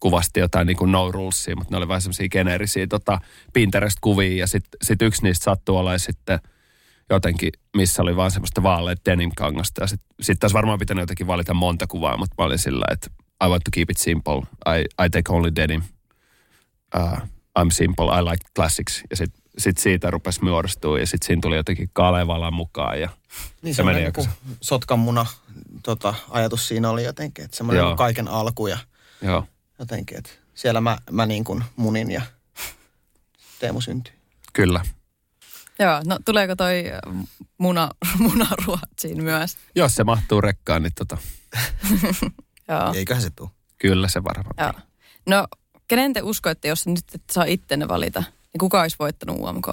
kuvasti 0.00 0.40
jotain 0.40 0.66
niin 0.66 0.76
kuin 0.76 0.92
no 0.92 1.12
rulesia, 1.12 1.56
mutta 1.56 1.70
ne 1.70 1.76
oli 1.76 1.88
vähän 1.88 2.02
semmoisia 2.02 2.28
geneerisiä 2.28 2.86
tota, 2.86 3.20
Pinterest-kuvia 3.52 4.38
ja 4.38 4.46
sitten 4.46 4.78
sit 4.82 5.02
yksi 5.02 5.22
niistä 5.22 5.44
sattui 5.44 5.78
olla 5.78 5.98
sitten 5.98 6.38
jotenkin, 7.10 7.52
missä 7.76 8.02
oli 8.02 8.16
vaan 8.16 8.30
semmoista 8.30 8.62
vaaleet 8.62 9.00
denim-kangasta. 9.04 9.80
Ja 9.82 9.86
sitten 9.86 10.08
sit 10.20 10.44
olisi 10.44 10.54
varmaan 10.54 10.78
pitänyt 10.78 11.02
jotenkin 11.02 11.26
valita 11.26 11.54
monta 11.54 11.86
kuvaa, 11.86 12.16
mutta 12.16 12.34
mä 12.38 12.44
olin 12.44 12.58
sillä, 12.58 12.84
että 12.90 13.10
I 13.44 13.48
want 13.48 13.64
to 13.64 13.70
keep 13.72 13.90
it 13.90 13.96
simple. 13.96 14.42
I, 14.66 15.04
I 15.04 15.10
take 15.10 15.32
only 15.32 15.52
denim. 15.56 15.82
Uh, 16.96 17.18
I'm 17.58 17.70
simple, 17.70 18.04
I 18.18 18.22
like 18.24 18.46
classics. 18.56 19.02
Ja 19.10 19.16
sitten 19.16 19.42
sit 19.58 19.78
siitä 19.78 20.10
rupesi 20.10 20.44
muodostua 20.44 20.98
ja 20.98 21.06
sitten 21.06 21.26
siinä 21.26 21.40
tuli 21.42 21.56
jotenkin 21.56 21.90
Kalevala 21.92 22.50
mukaan. 22.50 23.00
Ja 23.00 23.08
Niin 23.62 23.74
se 23.74 23.82
meni 23.82 24.00
semmoinen 24.00 24.06
aika 24.06 24.20
niin 24.20 24.56
sotkan 24.60 24.98
muna 24.98 25.26
tota, 25.82 26.14
ajatus 26.30 26.68
siinä 26.68 26.90
oli 26.90 27.04
jotenkin, 27.04 27.44
että 27.44 27.56
semmoinen 27.56 27.80
Joo. 27.80 27.88
niin 27.88 27.96
kaiken 27.96 28.28
alku 28.28 28.66
ja 28.66 28.78
joo, 29.22 29.46
jotenkin, 29.78 30.18
että 30.18 30.30
siellä 30.54 30.80
mä, 30.80 30.98
mä 31.10 31.26
niin 31.26 31.44
kuin 31.44 31.64
munin 31.76 32.10
ja 32.10 32.22
Teemu 33.58 33.80
syntyi. 33.80 34.14
kyllä. 34.52 34.80
Joo, 35.78 36.00
no 36.06 36.18
tuleeko 36.24 36.56
toi 36.56 36.84
äh, 36.92 37.26
muna, 37.58 37.90
muna 38.18 38.46
Ruotsiin 38.66 39.22
myös? 39.24 39.56
Jos 39.74 39.94
se 39.94 40.04
mahtuu 40.04 40.40
rekkaan, 40.40 40.82
niin 40.82 40.92
tota, 40.94 41.16
Joo. 42.68 42.92
Eiköhän 42.94 43.22
se 43.22 43.30
tule. 43.30 43.50
kyllä 43.78 44.08
se 44.08 44.24
varmaan. 44.24 44.54
Joo. 44.58 44.82
No, 45.26 45.46
kenen 45.88 46.12
te 46.12 46.22
uskoitte, 46.22 46.68
jos 46.68 46.86
nyt 46.86 47.04
et 47.14 47.22
saa 47.32 47.44
ittenne 47.44 47.88
valita? 47.88 48.20
Niin 48.52 48.58
kuka 48.58 48.80
olisi 48.80 48.96
voittanut 48.98 49.36
UMK? 49.40 49.66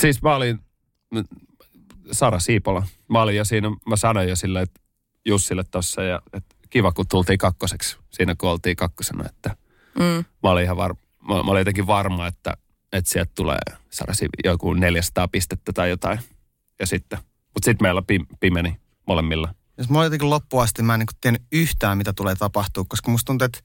Siis 0.00 0.22
mä 0.22 0.34
olin 0.36 0.60
Sara 2.12 2.38
Siipola. 2.38 2.86
Mä 3.08 3.22
olin 3.22 3.36
jo 3.36 3.44
siinä, 3.44 3.68
mä 3.88 3.96
sanoin 3.96 4.28
jo 4.28 4.36
sille, 4.36 4.60
että 4.62 4.80
Jussille 5.24 5.64
tossa 5.70 6.02
ja 6.02 6.22
että 6.32 6.54
kiva 6.70 6.92
kun 6.92 7.08
tultiin 7.08 7.38
kakkoseksi 7.38 7.96
siinä 8.10 8.34
kun 8.34 8.50
oltiin 8.50 8.76
kakkosena, 8.76 9.24
että 9.28 9.56
Mm. 9.98 10.24
mä 10.42 10.50
olin 10.50 10.64
ihan 10.64 10.76
var, 10.76 10.94
mä, 11.28 11.34
mä 11.34 11.50
olin 11.50 11.60
jotenkin 11.60 11.86
varma, 11.86 12.26
että, 12.26 12.56
että 12.92 13.10
sieltä 13.10 13.32
tulee 13.34 13.58
Sara 13.90 14.14
Siipi, 14.14 14.36
joku 14.44 14.74
400 14.74 15.28
pistettä 15.28 15.72
tai 15.72 15.90
jotain. 15.90 16.18
Ja 16.80 16.86
sitten, 16.86 17.18
mutta 17.54 17.64
sitten 17.64 17.84
meillä 17.84 18.02
pim, 18.02 18.26
pimeni 18.40 18.76
molemmilla. 19.06 19.54
Jos 19.78 19.90
mä 19.90 20.04
jotenkin 20.04 20.30
loppuun 20.30 20.62
asti, 20.62 20.82
mä 20.82 20.94
en 20.94 21.00
niin 21.00 21.08
tiennyt 21.20 21.42
yhtään, 21.52 21.98
mitä 21.98 22.12
tulee 22.12 22.34
tapahtua, 22.34 22.84
koska 22.88 23.10
musta 23.10 23.26
tuntuu, 23.26 23.44
että 23.44 23.60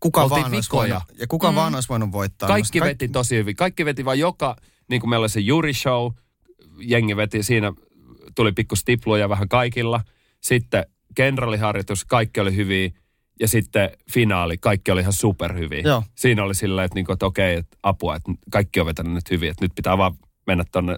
kuka 0.00 0.22
Oltiin 0.22 0.42
vaan 0.42 0.54
olisi 0.54 0.70
voinut, 0.72 1.02
ja 1.18 1.26
kuka 1.26 1.50
mm. 1.50 1.54
vaan 1.54 1.74
olisi 1.74 1.88
voinut 1.88 2.12
voittaa. 2.12 2.46
Kaikki 2.46 2.78
Musta 2.78 2.88
veti 2.88 3.08
tosi 3.08 3.36
hyvin. 3.36 3.56
Kaikki 3.56 3.84
veti 3.84 4.04
vaan 4.04 4.18
joka, 4.18 4.56
niin 4.88 5.00
kuin 5.00 5.10
meillä 5.10 5.24
oli 5.24 5.28
se 5.28 5.40
Juri 5.40 5.74
Show, 5.74 6.12
jengi 6.78 7.16
veti, 7.16 7.42
siinä 7.42 7.72
tuli 8.34 8.52
pikku 8.52 8.76
stipluja 8.76 9.28
vähän 9.28 9.48
kaikilla. 9.48 10.00
Sitten 10.40 10.86
kenraaliharjoitus, 11.14 12.04
kaikki 12.04 12.40
oli 12.40 12.56
hyviä. 12.56 12.90
Ja 13.40 13.48
sitten 13.48 13.90
finaali, 14.12 14.58
kaikki 14.58 14.90
oli 14.90 15.00
ihan 15.00 15.12
superhyviä. 15.12 15.80
Joo. 15.80 16.02
Siinä 16.14 16.44
oli 16.44 16.54
silleen, 16.54 16.84
että, 16.84 16.94
niin 16.94 17.06
kuin, 17.06 17.14
että 17.14 17.26
okei, 17.26 17.56
että 17.56 17.76
apua, 17.82 18.16
että 18.16 18.32
kaikki 18.50 18.80
on 18.80 18.86
vetänyt 18.86 19.12
nyt 19.12 19.30
hyvin. 19.30 19.50
Että 19.50 19.64
nyt 19.64 19.74
pitää 19.74 19.98
vaan 19.98 20.14
mennä 20.46 20.64
tonne 20.72 20.96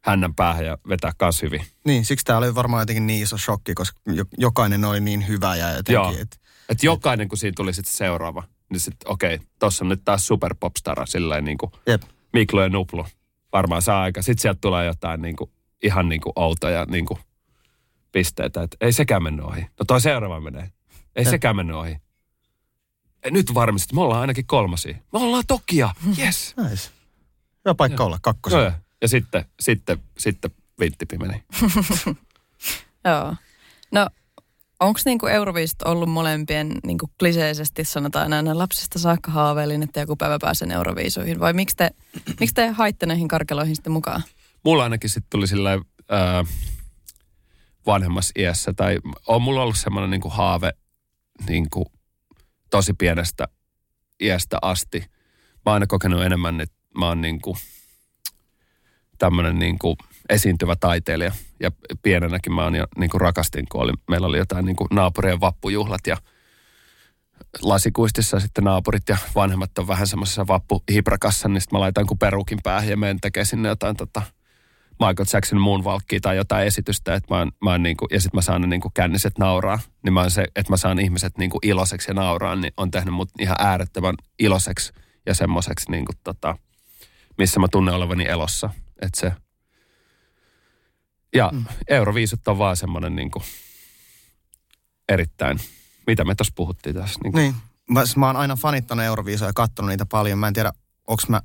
hännän 0.00 0.34
päähän 0.34 0.66
ja 0.66 0.78
vetää 0.88 1.12
kans 1.16 1.42
hyvin. 1.42 1.60
Niin, 1.84 2.04
siksi 2.04 2.24
tämä 2.24 2.38
oli 2.38 2.54
varmaan 2.54 2.82
jotenkin 2.82 3.06
niin 3.06 3.22
iso 3.22 3.38
shokki, 3.38 3.74
koska 3.74 4.00
jo, 4.06 4.24
jokainen 4.38 4.84
oli 4.84 5.00
niin 5.00 5.28
hyvä 5.28 5.56
ja 5.56 5.68
jotenkin, 5.68 5.94
Joo. 5.94 6.14
että 6.20 6.36
Että 6.68 6.86
jokainen, 6.86 7.28
kun 7.28 7.38
siinä 7.38 7.52
tuli 7.56 7.72
sitten 7.72 7.94
seuraava, 7.94 8.42
niin 8.70 8.80
sitten 8.80 9.10
okei, 9.10 9.38
tossa 9.58 9.84
on 9.84 9.88
nyt 9.88 10.04
taas 10.04 10.26
superpopstara, 10.26 11.06
silleen 11.06 11.44
niin 11.44 11.58
kuin 11.58 11.72
jep. 11.86 12.02
Miklo 12.32 12.62
ja 12.62 12.68
Nuplu. 12.68 13.06
Varmaan 13.52 13.82
saa 13.82 14.02
aika. 14.02 14.22
Sitten 14.22 14.42
sieltä 14.42 14.58
tulee 14.60 14.86
jotain 14.86 15.22
niin 15.22 15.36
kuin, 15.36 15.50
ihan 15.82 16.08
niin 16.08 16.20
kuin 16.20 16.32
outoja 16.36 16.84
niin 16.84 17.06
kuin 17.06 17.20
pisteitä. 18.12 18.62
Että 18.62 18.76
ei 18.80 18.92
sekään 18.92 19.22
mennyt 19.22 19.44
ohi. 19.44 19.60
No 19.60 19.84
toi 19.86 20.00
seuraava 20.00 20.40
menee. 20.40 20.70
Ei 21.16 21.24
Jep. 21.24 21.30
sekään 21.30 21.56
mennyt 21.56 21.76
ohi. 21.76 21.96
Ja 23.24 23.30
nyt 23.30 23.54
varmasti, 23.54 23.94
me 23.94 24.00
ollaan 24.00 24.20
ainakin 24.20 24.46
kolmasia. 24.46 24.94
Me 25.12 25.18
ollaan 25.18 25.44
Tokia, 25.46 25.94
yes. 26.18 26.54
Nice. 26.70 26.90
Hyvä 27.64 27.74
paikka 27.74 28.04
olla, 28.04 28.18
kakkosen. 28.22 28.60
Ja, 28.64 28.72
ja 29.02 29.08
sitten, 29.08 29.44
sitten, 29.60 29.98
sitten 30.18 30.50
vinttipi 30.80 31.18
meni. 31.18 31.44
Joo. 33.04 33.34
No, 33.92 34.06
onko 34.80 35.00
niinku 35.04 35.26
Euroviisut 35.26 35.82
ollut 35.82 36.08
molempien 36.08 36.72
niinku 36.86 37.10
kliseisesti 37.18 37.84
sanotaan 37.84 38.32
aina 38.32 38.58
lapsesta 38.58 38.98
saakka 38.98 39.30
haaveilin, 39.30 39.82
että 39.82 40.00
joku 40.00 40.16
päivä 40.16 40.38
pääsen 40.40 40.70
Euroviisuihin? 40.70 41.40
Vai 41.40 41.52
miksi 41.52 41.76
te, 41.76 41.90
miksi 42.40 42.54
te 42.54 42.68
haitte 42.68 43.06
näihin 43.06 43.28
karkeloihin 43.28 43.76
sitten 43.76 43.92
mukaan? 43.92 44.22
mulla 44.64 44.82
ainakin 44.82 45.10
sitten 45.10 45.30
tuli 45.30 45.46
sillä 45.46 45.70
ää, 45.70 46.44
vanhemmassa 47.86 48.32
iässä, 48.38 48.72
tai 48.72 48.98
on 49.26 49.42
mulla 49.42 49.62
ollut 49.62 49.78
semmoinen 49.78 50.10
niin 50.10 50.32
haave 50.32 50.72
niin 51.48 51.70
kuin, 51.70 51.86
tosi 52.70 52.92
pienestä 52.92 53.48
iästä 54.20 54.58
asti. 54.62 54.98
Mä 55.54 55.62
oon 55.66 55.74
aina 55.74 55.86
kokenut 55.86 56.22
enemmän, 56.22 56.60
että 56.60 56.76
mä 56.98 57.06
oon 57.06 57.20
niin 57.20 57.40
kuin, 57.40 57.56
tämmöinen 59.18 59.58
niin 59.58 59.78
kuin 59.78 59.96
esiintyvä 60.28 60.76
taiteilija. 60.76 61.32
Ja 61.60 61.70
pienenäkin 62.02 62.52
mä 62.52 62.64
oon 62.64 62.74
jo 62.74 62.86
niin 62.96 63.10
kuin 63.10 63.20
rakastin, 63.20 63.66
kun 63.72 63.80
oli, 63.80 63.92
meillä 64.10 64.26
oli 64.26 64.38
jotain 64.38 64.64
niin 64.64 64.76
kuin 64.76 64.88
naapurien 64.90 65.40
vappujuhlat 65.40 66.06
ja 66.06 66.16
lasikuistissa 67.62 68.40
sitten 68.40 68.64
naapurit 68.64 69.08
ja 69.08 69.16
vanhemmat 69.34 69.78
on 69.78 69.88
vähän 69.88 70.06
semmoisessa 70.06 70.46
vappuhibrakassa, 70.46 71.48
niin 71.48 71.60
sitten 71.60 71.76
mä 71.76 71.80
laitan 71.80 72.06
kuin 72.06 72.18
perukin 72.18 72.58
päähän 72.62 72.88
ja 72.88 72.96
menen 72.96 73.20
tekemään 73.20 73.46
sinne 73.46 73.68
jotain 73.68 73.96
tota, 73.96 74.22
Michael 75.00 75.26
Jackson 75.32 75.60
Moonwalkia 75.60 76.20
tai 76.20 76.36
jotain 76.36 76.66
esitystä, 76.66 77.14
että 77.14 77.34
mä 77.34 77.38
oon, 77.38 77.52
mä 77.64 77.70
oon 77.70 77.82
niin 77.82 77.96
kuin, 77.96 78.08
ja 78.12 78.20
sitten 78.20 78.38
mä 78.38 78.42
saan 78.42 78.60
ne 78.60 78.66
niin 78.66 78.80
kuin 78.80 78.92
känniset 78.94 79.38
nauraa, 79.38 79.78
niin 80.04 80.12
mä 80.12 80.20
oon 80.20 80.30
se, 80.30 80.44
että 80.56 80.72
mä 80.72 80.76
saan 80.76 80.98
ihmiset 80.98 81.38
niin 81.38 81.50
kuin 81.50 81.60
iloiseksi 81.62 82.10
ja 82.10 82.14
nauraa, 82.14 82.56
niin 82.56 82.72
on 82.76 82.90
tehnyt 82.90 83.14
mut 83.14 83.30
ihan 83.38 83.56
äärettömän 83.58 84.14
iloiseksi 84.38 84.92
ja 85.26 85.34
semmoiseksi 85.34 85.90
niin 85.90 86.04
kuin 86.04 86.16
tota, 86.24 86.56
missä 87.38 87.60
mä 87.60 87.66
tunnen 87.72 87.94
olevani 87.94 88.28
elossa. 88.28 88.70
Että 89.02 89.20
se, 89.20 89.32
ja 91.34 91.50
mm. 91.52 91.64
Euroviisut 91.88 92.48
on 92.48 92.58
vaan 92.58 92.76
semmoinen 92.76 93.16
niin 93.16 93.30
kuin 93.30 93.44
erittäin, 95.08 95.58
mitä 96.06 96.24
me 96.24 96.34
tuossa 96.34 96.52
puhuttiin 96.56 96.96
tässä. 96.96 97.20
Niin, 97.22 97.34
niin. 97.34 97.54
Mä, 97.90 98.02
mä 98.16 98.26
oon 98.26 98.36
aina 98.36 98.56
fanittanut 98.56 99.04
Euroviisoja 99.04 99.48
ja 99.48 99.52
katsonut 99.52 99.88
niitä 99.88 100.06
paljon. 100.06 100.38
Mä 100.38 100.48
en 100.48 100.54
tiedä, 100.54 100.72
onko 101.06 101.22
mä 101.28 101.40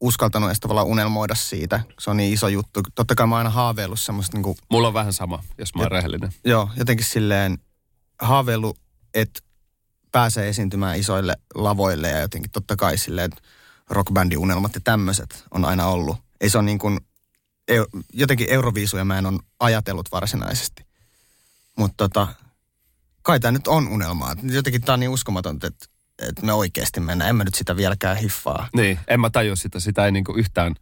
uskaltanut 0.00 0.48
edes 0.48 0.60
tavallaan 0.60 0.86
unelmoida 0.86 1.34
siitä. 1.34 1.80
Se 2.00 2.10
on 2.10 2.16
niin 2.16 2.32
iso 2.32 2.48
juttu. 2.48 2.80
Totta 2.94 3.14
kai 3.14 3.26
mä 3.26 3.34
oon 3.34 3.38
aina 3.38 3.50
haaveillut 3.50 4.00
semmoista 4.00 4.36
niin 4.36 4.42
kuin, 4.42 4.56
Mulla 4.70 4.88
on 4.88 4.94
vähän 4.94 5.12
sama, 5.12 5.42
jos 5.58 5.74
mä 5.74 5.82
oon 5.82 5.90
rehellinen. 5.90 6.32
Joo, 6.44 6.70
jotenkin 6.76 7.06
silleen 7.06 7.58
haaveillut, 8.22 8.78
että 9.14 9.40
pääsee 10.12 10.48
esiintymään 10.48 10.98
isoille 10.98 11.36
lavoille 11.54 12.08
ja 12.08 12.20
jotenkin 12.20 12.50
totta 12.50 12.76
kai 12.76 12.98
silleen, 12.98 13.24
että 13.24 13.42
rockbändin 13.90 14.38
unelmat 14.38 14.74
ja 14.74 14.80
tämmöiset 14.84 15.44
on 15.50 15.64
aina 15.64 15.86
ollut. 15.86 16.16
Ei 16.40 16.50
se 16.50 16.58
on 16.58 16.66
niin 16.66 16.78
kuin, 16.78 17.00
jotenkin 18.12 18.50
Euroviisuja 18.50 19.04
mä 19.04 19.18
en 19.18 19.26
ole 19.26 19.40
ajatellut 19.60 20.12
varsinaisesti. 20.12 20.86
Mutta 21.78 21.94
tota, 21.96 22.28
kai 23.22 23.40
tämä 23.40 23.52
nyt 23.52 23.68
on 23.68 23.88
unelmaa. 23.88 24.34
Jotenkin 24.42 24.82
tämä 24.82 24.94
on 24.94 25.00
niin 25.00 25.10
uskomatonta, 25.10 25.66
että, 25.66 25.86
että 26.18 26.42
me 26.46 26.52
oikeasti 26.52 27.00
mennään. 27.00 27.28
En 27.28 27.36
mä 27.36 27.44
nyt 27.44 27.54
sitä 27.54 27.76
vieläkään 27.76 28.16
hiffaa. 28.16 28.68
Niin, 28.76 28.98
en 29.08 29.20
mä 29.20 29.30
tajua 29.30 29.56
sitä. 29.56 29.80
Sitä 29.80 30.04
ei 30.04 30.12
niinku 30.12 30.32
yhtään, 30.32 30.74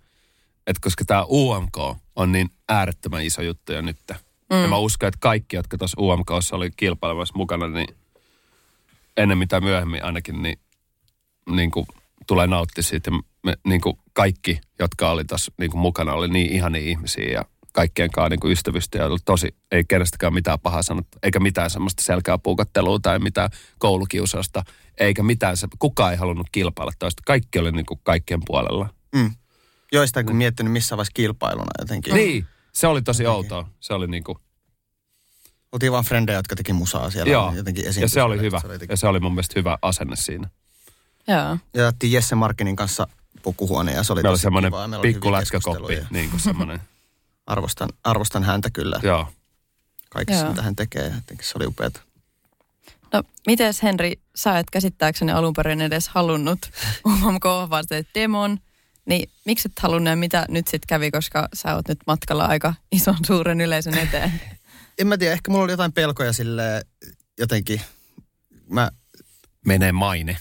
että 0.66 0.80
koska 0.80 1.04
tämä 1.04 1.24
UMK 1.24 1.76
on 2.16 2.32
niin 2.32 2.50
äärettömän 2.68 3.24
iso 3.24 3.42
juttu 3.42 3.72
jo 3.72 3.82
nyt. 3.82 3.98
Mm. 4.52 4.62
Ja 4.62 4.68
mä 4.68 4.76
uskon, 4.76 5.08
että 5.08 5.18
kaikki, 5.20 5.56
jotka 5.56 5.78
tuossa 5.78 6.00
UMKssa 6.00 6.56
oli 6.56 6.70
kilpailemassa 6.76 7.34
mukana, 7.36 7.68
niin 7.68 7.96
ennen 9.16 9.38
mitä 9.38 9.60
myöhemmin 9.60 10.04
ainakin, 10.04 10.42
niin, 10.42 10.58
niin 11.50 11.70
kuin 11.70 11.86
tulee 12.26 12.46
nauttia 12.46 12.82
siitä. 12.82 13.10
Me, 13.42 13.56
niin 13.64 13.80
kuin 13.80 13.98
kaikki, 14.12 14.60
jotka 14.78 15.10
oli 15.10 15.24
tässä 15.24 15.52
niin 15.58 15.70
kuin 15.70 15.80
mukana, 15.80 16.12
oli 16.12 16.28
niin 16.28 16.52
ihania 16.52 16.82
ihmisiä 16.82 17.32
ja 17.32 17.44
kaikkien 17.72 18.10
kanssa 18.10 18.28
niin 18.28 18.40
kuin 18.40 18.52
ystävystä 18.52 18.98
ja 18.98 19.04
tosi, 19.24 19.56
ei 19.70 19.84
kenestäkään 19.84 20.34
mitään 20.34 20.60
pahaa 20.60 20.82
sanottu, 20.82 21.18
eikä 21.22 21.40
mitään 21.40 21.70
semmoista 21.70 22.02
selkää 22.02 22.38
puukottelua 22.38 22.98
tai 23.02 23.18
mitään 23.18 23.50
koulukiusausta, 23.78 24.62
eikä 24.98 25.22
mitään, 25.22 25.56
se, 25.56 25.68
kukaan 25.78 26.12
ei 26.12 26.18
halunnut 26.18 26.46
kilpailla 26.52 26.92
toista. 26.98 27.22
Kaikki 27.26 27.58
oli 27.58 27.72
niin 27.72 27.86
kuin 27.86 28.00
kaikkien 28.02 28.40
puolella. 28.46 28.88
Mm. 29.14 29.30
Joista 29.92 30.24
kun 30.24 30.36
miettinyt 30.36 30.72
missä 30.72 30.96
vaiheessa 30.96 31.12
kilpailuna 31.14 31.70
jotenkin. 31.78 32.14
Niin, 32.14 32.46
se 32.72 32.86
oli 32.86 33.02
tosi 33.02 33.22
jotenkin. 33.22 33.52
outoa. 33.52 33.72
Se 33.80 33.94
oli 33.94 34.06
niin 34.06 34.24
kuin... 34.24 34.38
Oltiin 35.72 35.92
vaan 35.92 36.04
frendejä, 36.04 36.38
jotka 36.38 36.56
teki 36.56 36.72
musaa 36.72 37.10
siellä. 37.10 37.32
Joo, 37.32 37.52
jotenkin 37.56 37.84
ja 37.84 38.08
se 38.08 38.22
oli 38.22 38.40
hyvä. 38.40 38.60
Se 38.60 38.66
oli 38.66 38.78
ja 38.88 38.96
se 38.96 39.06
oli 39.06 39.20
mun 39.20 39.32
mielestä 39.32 39.52
hyvä 39.56 39.78
asenne 39.82 40.16
siinä. 40.16 40.48
Joo. 41.28 41.58
Ja 41.74 41.82
jättiin 41.82 42.12
Jesse 42.12 42.34
Markinin 42.34 42.76
kanssa 42.76 43.06
pukuhuone 43.42 43.92
ja 43.92 44.02
se 44.02 44.12
oli 44.12 44.22
Meillä 44.22 44.30
oli 44.30 44.38
semmoinen 44.38 44.72
pikku 45.02 45.32
lätkäkoppi, 45.32 45.98
niin 46.10 46.30
kuin 46.30 46.40
semmoinen. 46.40 46.80
arvostan, 47.52 47.88
arvostan 48.04 48.44
häntä 48.44 48.70
kyllä. 48.70 49.00
Joo. 49.02 49.28
Kaikessa, 50.10 50.48
mitä 50.48 50.62
hän 50.62 50.76
tekee. 50.76 51.04
Jotenkin 51.04 51.46
se 51.46 51.52
oli 51.56 51.66
upeata. 51.66 52.00
No, 53.12 53.22
miten 53.46 53.74
Henri, 53.82 54.20
sä 54.34 54.58
et 54.58 54.70
käsittääkseni 54.70 55.32
alun 55.32 55.52
perin 55.52 55.80
edes 55.80 56.08
halunnut 56.08 56.58
UMK, 57.06 57.44
vaan 57.44 57.84
demon. 58.14 58.58
Niin 59.06 59.30
miksi 59.44 59.68
et 59.68 59.78
halunnut 59.78 60.18
mitä 60.18 60.46
nyt 60.48 60.68
sitten 60.68 60.86
kävi, 60.86 61.10
koska 61.10 61.48
sä 61.54 61.74
oot 61.74 61.88
nyt 61.88 61.98
matkalla 62.06 62.44
aika 62.44 62.74
ison 62.92 63.16
suuren 63.26 63.60
yleisön 63.60 63.98
eteen? 63.98 64.40
en 64.98 65.06
mä 65.06 65.18
tiedä, 65.18 65.32
ehkä 65.32 65.50
mulla 65.50 65.64
oli 65.64 65.72
jotain 65.72 65.92
pelkoja 65.92 66.32
sille 66.32 66.82
jotenkin. 67.38 67.80
Mä 68.68 68.90
menee 69.66 69.92
maine. 69.92 70.36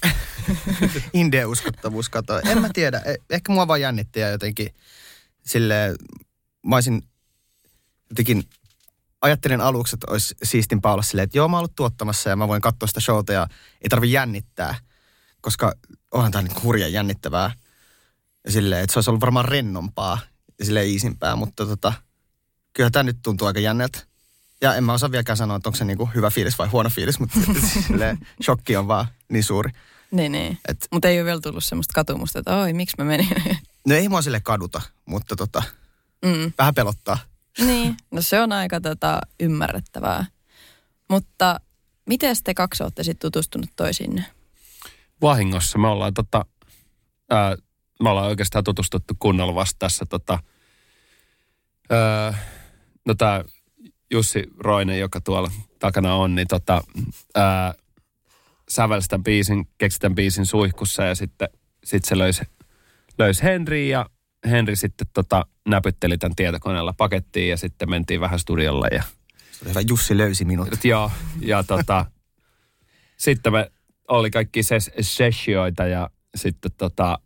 Indien 1.14 1.48
uskottavuus 1.48 2.10
katoa. 2.10 2.40
En 2.40 2.62
mä 2.62 2.70
tiedä. 2.74 3.02
E- 3.06 3.16
ehkä 3.30 3.52
mua 3.52 3.68
vaan 3.68 3.82
jännitti 3.82 4.20
ja 4.20 4.30
jotenkin 4.30 4.74
sille 5.46 5.96
mä 6.66 6.76
olisin 6.76 7.04
jotenkin 8.10 8.44
ajattelin 9.22 9.62
aluksi, 9.62 9.96
että 9.96 10.12
olisi 10.12 10.36
siistimpää 10.44 10.94
olla 10.94 11.04
silleen, 11.04 11.24
että 11.24 11.38
joo, 11.38 11.48
mä 11.48 11.56
oon 11.56 11.60
ollut 11.60 11.76
tuottamassa 11.76 12.30
ja 12.30 12.36
mä 12.36 12.48
voin 12.48 12.62
katsoa 12.62 12.88
sitä 12.88 13.00
showta 13.00 13.34
ja 13.34 13.48
ei 13.82 13.90
tarvi 13.90 14.12
jännittää, 14.12 14.76
koska 15.42 15.74
onhan 16.12 16.32
tämä 16.32 16.42
niin 16.42 16.64
hurjan 16.64 16.94
jännittävää. 16.94 17.52
Ja 18.46 18.52
silleen, 18.52 18.84
että 18.84 18.94
se 18.94 18.98
olisi 18.98 19.10
ollut 19.10 19.22
varmaan 19.22 19.46
rennompaa 19.46 20.20
ja 20.60 20.66
silleen 20.66 20.88
iisimpää, 20.88 21.36
mutta 21.36 21.66
tota, 21.66 21.94
kyllä 22.74 22.90
tämä 22.90 23.04
nyt 23.04 23.18
tuntuu 23.24 23.48
aika 23.48 23.60
jänneltä. 23.60 24.00
Ja 24.62 24.76
en 24.76 24.84
mä 24.84 24.94
osaa 24.94 25.12
vieläkään 25.12 25.38
sanoa, 25.38 25.58
että 25.58 25.70
onko 25.70 25.78
se 25.78 25.86
niinku 25.86 26.10
hyvä 26.16 26.30
fiilis 26.30 26.58
vai 26.58 26.68
huono 26.68 26.90
fiilis, 26.90 27.20
mutta 27.20 27.40
silleen, 27.88 28.20
shokki 28.44 28.76
on 28.76 28.88
vaan 28.88 29.08
niin 29.30 29.44
suuri. 29.44 29.72
Niin, 30.12 30.32
niin. 30.32 30.58
Mutta 30.92 31.08
ei 31.08 31.20
ole 31.20 31.26
vielä 31.26 31.42
tullut 31.42 31.64
semmoista 31.64 31.94
katumusta, 31.94 32.40
että 32.40 32.58
oi, 32.58 32.74
miksi 32.74 32.96
mä 32.98 33.06
menin. 33.06 33.30
No 33.88 33.96
ei 33.96 34.10
mua 34.10 34.22
sille 34.22 34.40
kaduta, 34.40 34.82
mutta 35.06 35.36
tota, 35.36 35.64
mm. 36.26 36.54
vähän 36.58 36.74
pelottaa. 36.74 37.18
Niin, 37.60 37.98
no 38.12 38.22
se 38.22 38.42
on 38.42 38.52
aika 38.52 38.82
tota, 38.82 39.22
ymmärrettävää. 39.40 40.26
Mutta 41.10 41.60
miten 42.06 42.36
te 42.44 42.54
kaksi 42.54 42.84
olette 42.84 43.04
sitten 43.04 43.32
tutustunut 43.32 43.70
toisinne? 43.76 44.26
Vahingossa. 45.22 45.78
Me 45.78 45.88
ollaan, 45.88 46.14
tota, 46.14 46.46
ää, 47.30 47.56
me 48.04 48.10
ollaan 48.10 48.28
oikeastaan 48.28 48.64
tutustuttu 48.64 49.14
kunnolla 49.20 49.56
vasta 49.56 49.80
tässä. 49.80 50.06
Tota, 50.06 50.40
ää, 51.90 52.38
no 53.06 53.14
tämä 53.16 53.44
Jussi 54.12 54.44
Roinen, 54.58 55.00
joka 55.00 55.22
tuolla 55.22 55.52
takana 55.80 56.16
on, 56.16 56.36
niin 56.36 56.48
tota, 56.48 56.82
ää, 57.36 57.74
sävelsi 58.70 59.08
tämän 59.08 59.24
biisin, 59.24 59.68
keksi 59.78 60.00
tämän 60.00 60.16
biisin 60.16 60.46
suihkussa 60.46 61.04
ja 61.04 61.16
sitten 61.16 61.50
sit 61.84 62.06
se 62.06 62.18
löysi, 62.18 62.44
löysi 63.18 63.44
Henri 63.44 63.90
ja 63.90 64.06
Henri 64.50 64.76
sitten 64.76 65.08
tota, 65.14 65.46
näpytteli 65.68 66.18
tämän 66.18 66.36
tietokoneella 66.36 66.94
pakettiin 66.98 67.50
ja 67.50 67.58
sitten 67.58 67.90
mentiin 67.90 68.20
vähän 68.20 68.40
studiolle. 68.40 68.88
Ja... 68.92 69.04
Se 69.52 69.70
hyvä, 69.70 69.82
Jussi 69.88 70.18
löysi 70.18 70.46
minut. 70.46 70.84
Joo, 70.84 71.12
ja 71.40 71.64
tota, 71.64 72.06
sitten 73.18 73.54
me 73.54 73.72
oli 74.08 74.32
kaikki 74.32 74.64
ses- 74.64 74.92
sessioita 75.02 75.88
ja 75.88 76.10
sitten 76.36 76.72
tota, 76.78 77.20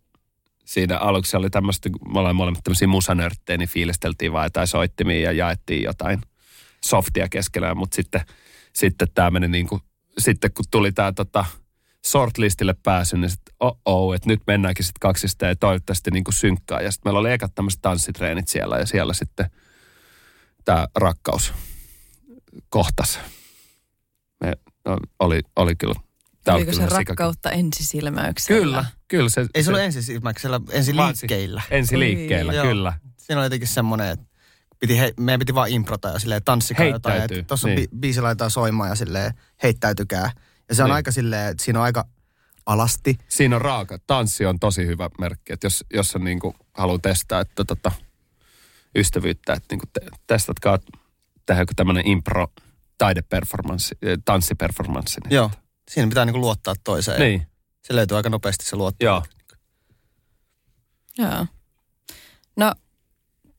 siinä 0.65 0.97
aluksi 0.97 1.37
oli 1.37 1.49
tämmöistä, 1.49 1.89
me 2.13 2.19
olemme 2.19 2.33
molemmat 2.33 2.63
tämmöisiä 2.63 2.87
musanörttejä, 2.87 3.57
niin 3.57 3.69
fiilisteltiin 3.69 4.33
vaan 4.33 4.45
jotain 4.45 4.67
soittimia 4.67 5.19
ja 5.19 5.31
jaettiin 5.31 5.83
jotain 5.83 6.21
softia 6.85 7.29
keskenään, 7.29 7.77
mutta 7.77 7.95
sitten, 7.95 8.21
sitten 8.73 9.07
tämä 9.13 9.31
meni 9.31 9.47
niin 9.47 9.67
kuin, 9.67 9.81
sitten 10.17 10.53
kun 10.53 10.65
tuli 10.71 10.91
tämä 10.91 11.11
tota, 11.11 11.45
shortlistille 12.05 12.75
pääsy, 12.83 13.17
niin 13.17 13.29
sitten 13.29 13.55
oh, 13.59 13.79
oh 13.85 14.15
että 14.15 14.29
nyt 14.29 14.41
mennäänkin 14.47 14.85
sitten 14.85 14.99
kaksista 14.99 15.45
ja 15.45 15.55
toivottavasti 15.55 16.11
niin 16.11 16.23
kuin 16.23 16.35
synkkää. 16.35 16.81
Ja 16.81 16.91
sitten 16.91 17.09
meillä 17.09 17.19
oli 17.19 17.31
ekat 17.31 17.55
tämmöiset 17.55 17.81
tanssitreenit 17.81 18.47
siellä 18.47 18.77
ja 18.77 18.85
siellä 18.85 19.13
sitten 19.13 19.49
tämä 20.65 20.87
rakkaus 20.95 21.53
kohtas. 22.69 23.19
Me, 24.43 24.53
no, 24.85 24.97
oli, 25.19 25.41
oli 25.55 25.75
kyllä 25.75 25.95
Tämä 26.45 26.55
Oliko 26.55 26.73
se 26.73 26.85
rakkautta 26.85 27.49
ensisilmäyksellä? 27.49 28.61
Kyllä, 28.61 28.85
kyllä. 29.07 29.29
Se, 29.29 29.41
Ei 29.41 29.63
se, 29.63 29.65
se 29.65 29.71
ole 29.71 29.85
ensisilmäyksellä, 29.85 30.61
liikkeillä. 30.93 31.61
Ensi 31.71 31.99
liikkeillä, 31.99 32.53
kyllä. 32.61 32.93
Siinä 33.17 33.39
oli 33.39 33.45
jotenkin 33.45 33.67
semmoinen, 33.67 34.09
että 34.09 34.25
piti 34.79 34.99
he, 34.99 35.13
meidän 35.19 35.39
piti 35.39 35.55
vaan 35.55 35.69
improta 35.69 36.07
ja 36.07 36.19
silleen 36.19 36.41
tanssikaa 36.45 36.85
jotain. 36.85 37.21
Tuossa 37.47 37.67
niin. 37.67 37.79
bi- 37.79 37.99
biisi 37.99 38.21
laitetaan 38.21 38.51
soimaan 38.51 38.89
ja 38.89 38.95
silleen 38.95 39.33
heittäytykää. 39.63 40.31
Ja 40.69 40.75
se 40.75 40.83
on 40.83 40.87
niin. 40.89 40.95
aika 40.95 41.11
silleen, 41.11 41.51
että 41.51 41.63
siinä 41.63 41.79
on 41.79 41.85
aika 41.85 42.05
alasti. 42.65 43.17
Siinä 43.27 43.55
on 43.55 43.61
raaka. 43.61 43.99
Tanssi 44.07 44.45
on 44.45 44.59
tosi 44.59 44.85
hyvä 44.85 45.09
merkki, 45.19 45.53
että 45.53 45.65
jos, 45.65 45.83
jos 45.93 46.15
on 46.15 46.23
niin 46.23 46.39
haluaa 46.73 46.99
testaa 46.99 47.41
että 47.41 47.63
tota, 47.63 47.91
ystävyyttä, 48.95 49.53
että 49.53 49.75
niin 49.75 49.89
te, 49.93 50.01
testatkaa 50.27 50.79
joku 51.59 51.73
tämmöinen 51.75 52.07
impro 52.07 52.47
taideperformanssi, 52.97 53.97
eh, 54.01 54.17
tanssiperformanssi. 54.25 55.21
Niin 55.21 55.35
Joo, 55.35 55.51
siinä 55.89 56.09
pitää 56.09 56.25
niin 56.25 56.41
luottaa 56.41 56.73
toiseen. 56.83 57.19
Niin. 57.19 57.47
Se 57.81 57.95
löytyy 57.95 58.17
aika 58.17 58.29
nopeasti 58.29 58.65
se 58.65 58.75
luottaa. 58.75 59.05
Joo. 59.05 59.23
Joo. 61.17 61.45
No, 62.57 62.73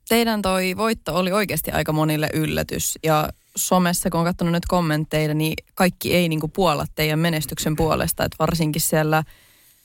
teidän 0.09 0.43
toi 0.43 0.77
voitto 0.77 1.15
oli 1.15 1.33
oikeasti 1.33 1.71
aika 1.71 1.93
monille 1.93 2.31
yllätys. 2.35 2.99
Ja 3.03 3.29
somessa, 3.57 4.11
kun 4.11 4.21
on 4.21 4.27
katsonut 4.27 4.53
nyt 4.53 4.67
kommentteja, 4.67 5.35
niin 5.35 5.55
kaikki 5.75 6.15
ei 6.15 6.29
niinku 6.29 6.49
puolla 6.49 6.87
teidän 6.95 7.19
menestyksen 7.19 7.77
puolesta. 7.77 8.25
Että 8.25 8.37
varsinkin 8.39 8.83
siellä 8.83 9.23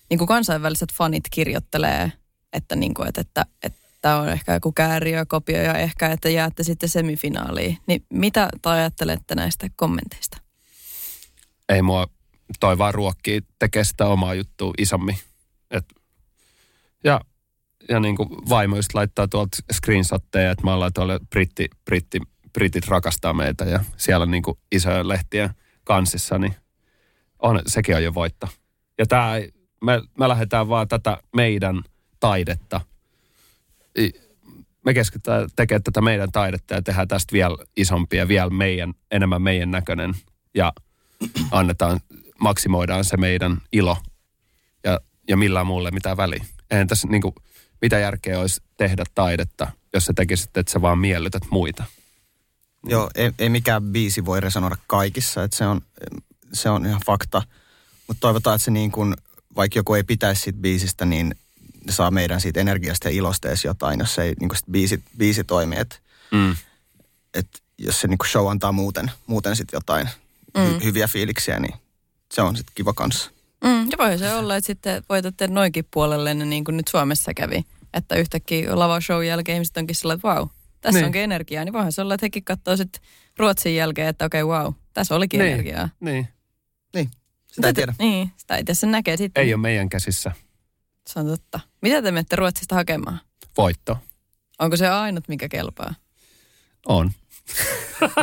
niinku 0.10 0.26
kansainväliset 0.26 0.94
fanit 0.94 1.24
kirjoittelee, 1.32 2.12
että, 2.54 2.76
niinku, 2.76 3.04
että, 3.04 3.22
että, 3.22 3.46
että 3.64 4.16
on 4.16 4.30
ehkä 4.30 4.54
joku 4.54 4.72
kääriökopio 4.72 5.62
ja 5.62 5.74
ehkä, 5.74 6.12
että 6.12 6.30
jäätte 6.30 6.64
sitten 6.64 6.90
semifinaaliin. 6.90 7.78
Niin 7.88 8.06
mitä 8.10 8.50
te 8.62 8.70
ajattelette 8.70 9.36
näistä 9.36 9.68
kommenteista? 9.76 10.38
Ei 11.70 11.82
mua, 11.82 12.08
toi 12.60 12.78
vaan 12.78 12.94
ruokkii, 12.94 13.42
tekee 13.60 13.84
sitä 13.84 14.08
omaa 14.08 14.34
juttua 14.34 14.74
isommin. 14.78 15.18
Et, 15.72 15.86
ja 17.04 17.22
ja 17.90 18.00
niin 18.00 18.16
kuin 18.16 18.30
vaimo 18.50 18.76
just 18.76 18.94
laittaa 18.94 19.28
tuolta 19.28 19.58
screenshotteja, 19.74 20.52
että 20.52 20.64
me 20.64 20.72
ollaan 20.72 20.94
tuolla 20.94 21.20
britti, 21.30 21.70
britti, 21.86 22.20
britit 22.54 22.88
rakastaa 22.88 23.34
meitä 23.34 23.66
ja 23.66 23.80
siellä 23.98 24.26
niin 24.26 24.44
kuin 24.44 24.58
isoja 24.72 25.08
lehtiä 25.08 25.54
kansissa, 25.84 26.38
niin 26.38 26.56
on, 27.40 27.62
sekin 27.68 27.96
on 27.96 28.04
jo 28.04 28.14
voitto. 28.14 28.48
Ja 28.98 29.06
tää, 29.06 29.36
me, 29.84 30.02
me 30.20 30.28
lähdetään 30.28 30.70
vaan 30.70 30.88
tätä 30.88 31.18
meidän 31.36 31.82
taidetta. 32.20 32.82
Me 34.86 34.94
keskitytään 34.94 35.50
tekemään 35.56 35.84
tätä 35.84 36.02
meidän 36.02 36.32
taidetta 36.32 36.74
ja 36.74 36.82
tehdään 36.82 37.08
tästä 37.08 37.34
vielä 37.34 37.58
isompia, 37.78 38.28
vielä 38.28 38.50
meidän, 38.50 38.94
enemmän 39.12 39.42
meidän 39.42 39.72
näköinen. 39.72 40.14
Ja 40.56 40.74
annetaan, 41.52 42.00
maksimoidaan 42.40 43.06
se 43.06 43.18
meidän 43.18 43.58
ilo 43.72 43.98
ja, 44.84 45.00
ja 45.28 45.38
millään 45.38 45.68
muulle 45.68 45.92
mitään 45.92 46.18
väliä. 46.18 46.46
Eihän 46.72 46.88
tässä 46.88 47.08
niin 47.08 47.22
kuin, 47.22 47.36
mitä 47.82 48.00
järkeä 48.00 48.40
olisi 48.40 48.62
tehdä 48.78 49.04
taidetta, 49.16 49.72
jos 49.94 50.06
sä 50.06 50.14
tekisit, 50.16 50.58
että 50.58 50.72
sä 50.72 50.82
vaan 50.82 50.98
miellytät 50.98 51.44
muita. 51.50 51.84
Joo, 52.84 53.10
ei, 53.16 53.32
ei 53.40 53.50
mikään 53.50 53.84
biisi 53.84 54.26
voi 54.26 54.40
resonoida 54.40 54.78
kaikissa, 54.88 55.44
että 55.44 55.58
se 55.58 55.66
on, 55.66 55.82
se 56.54 56.70
on 56.70 56.86
ihan 56.86 57.02
fakta. 57.06 57.42
Mutta 58.08 58.22
toivotaan, 58.22 58.56
että 58.56 58.66
se 58.66 58.72
niin 58.72 58.92
kuin, 58.92 59.16
vaikka 59.56 59.80
joku 59.80 59.94
ei 59.94 60.04
pitäisi 60.04 60.42
siitä 60.42 60.60
biisistä, 60.60 61.06
niin 61.06 61.36
ne 61.86 61.92
saa 61.92 62.12
meidän 62.12 62.42
siitä 62.42 62.60
energiasta 62.60 63.10
ja 63.10 63.16
ilosta 63.16 63.48
edes 63.48 63.66
jotain, 63.66 64.00
jos 64.00 64.20
ei 64.20 64.34
niin 64.40 64.50
kuin 64.50 64.60
biisi, 64.72 65.04
biisi 65.18 65.44
toimi. 65.44 65.76
Että 65.80 65.96
mm. 66.32 66.56
et, 67.34 67.48
jos 67.78 68.02
se 68.02 68.08
niin 68.08 68.18
kuin 68.18 68.30
show 68.30 68.52
antaa 68.52 68.72
muuten, 68.72 69.12
muuten 69.28 69.56
sitten 69.56 69.78
jotain 69.78 70.10
mm. 70.58 70.62
hy, 70.64 70.84
hyviä 70.84 71.08
fiiliksiä, 71.08 71.60
niin 71.60 71.74
se 72.34 72.42
on 72.42 72.58
sitten 72.58 72.76
kiva 72.76 72.94
kanssa. 72.94 73.32
Mm, 73.64 73.92
ja 73.92 73.98
voi 73.98 74.18
se 74.18 74.34
olla, 74.34 74.56
että 74.56 74.66
sitten 74.66 75.04
voitatte 75.10 75.48
noinkin 75.48 75.88
puolelle, 75.92 76.34
niin 76.34 76.64
kuin 76.64 76.78
nyt 76.78 76.88
Suomessa 76.88 77.34
kävi. 77.34 77.66
Että 77.94 78.16
yhtäkkiä 78.16 78.70
show 79.06 79.26
jälkeen 79.26 79.56
ihmiset 79.56 79.78
onkin 79.78 79.96
sillä, 79.96 80.14
että 80.14 80.28
vau, 80.28 80.48
tässä 80.82 81.00
niin. 81.00 81.06
onkin 81.06 81.22
energiaa. 81.22 81.66
Niin 81.66 81.74
voihan 81.74 81.92
se 81.92 82.02
olla, 82.02 82.14
että 82.14 82.26
hekin 82.26 82.44
katsoo 82.44 82.78
sitten 82.78 83.02
Ruotsin 83.38 83.76
jälkeen, 83.76 84.08
että 84.08 84.26
okei, 84.26 84.44
okay, 84.44 84.58
wow, 84.58 84.74
tässä 84.94 85.16
olikin 85.16 85.40
niin. 85.40 85.54
energiaa. 85.54 85.90
Niin. 86.00 86.28
Niin, 86.96 87.12
sitä 87.52 87.68
ei 87.68 87.74
tiedä. 87.74 87.94
Niin, 88.00 88.32
sitä 88.38 88.58
itse 88.58 88.74
sen 88.74 88.92
näkee 88.92 89.18
sitten. 89.18 89.44
Ei 89.44 89.54
ole 89.54 89.62
meidän 89.62 89.90
käsissä. 89.90 90.32
Se 91.08 91.20
on 91.20 91.28
totta. 91.28 91.60
Mitä 91.82 92.02
te 92.02 92.12
menette 92.12 92.36
Ruotsista 92.36 92.76
hakemaan? 92.76 93.20
Voitto. 93.58 93.98
Onko 94.60 94.78
se 94.78 94.88
ainut, 94.88 95.28
mikä 95.28 95.50
kelpaa? 95.50 95.96
On. 96.88 97.12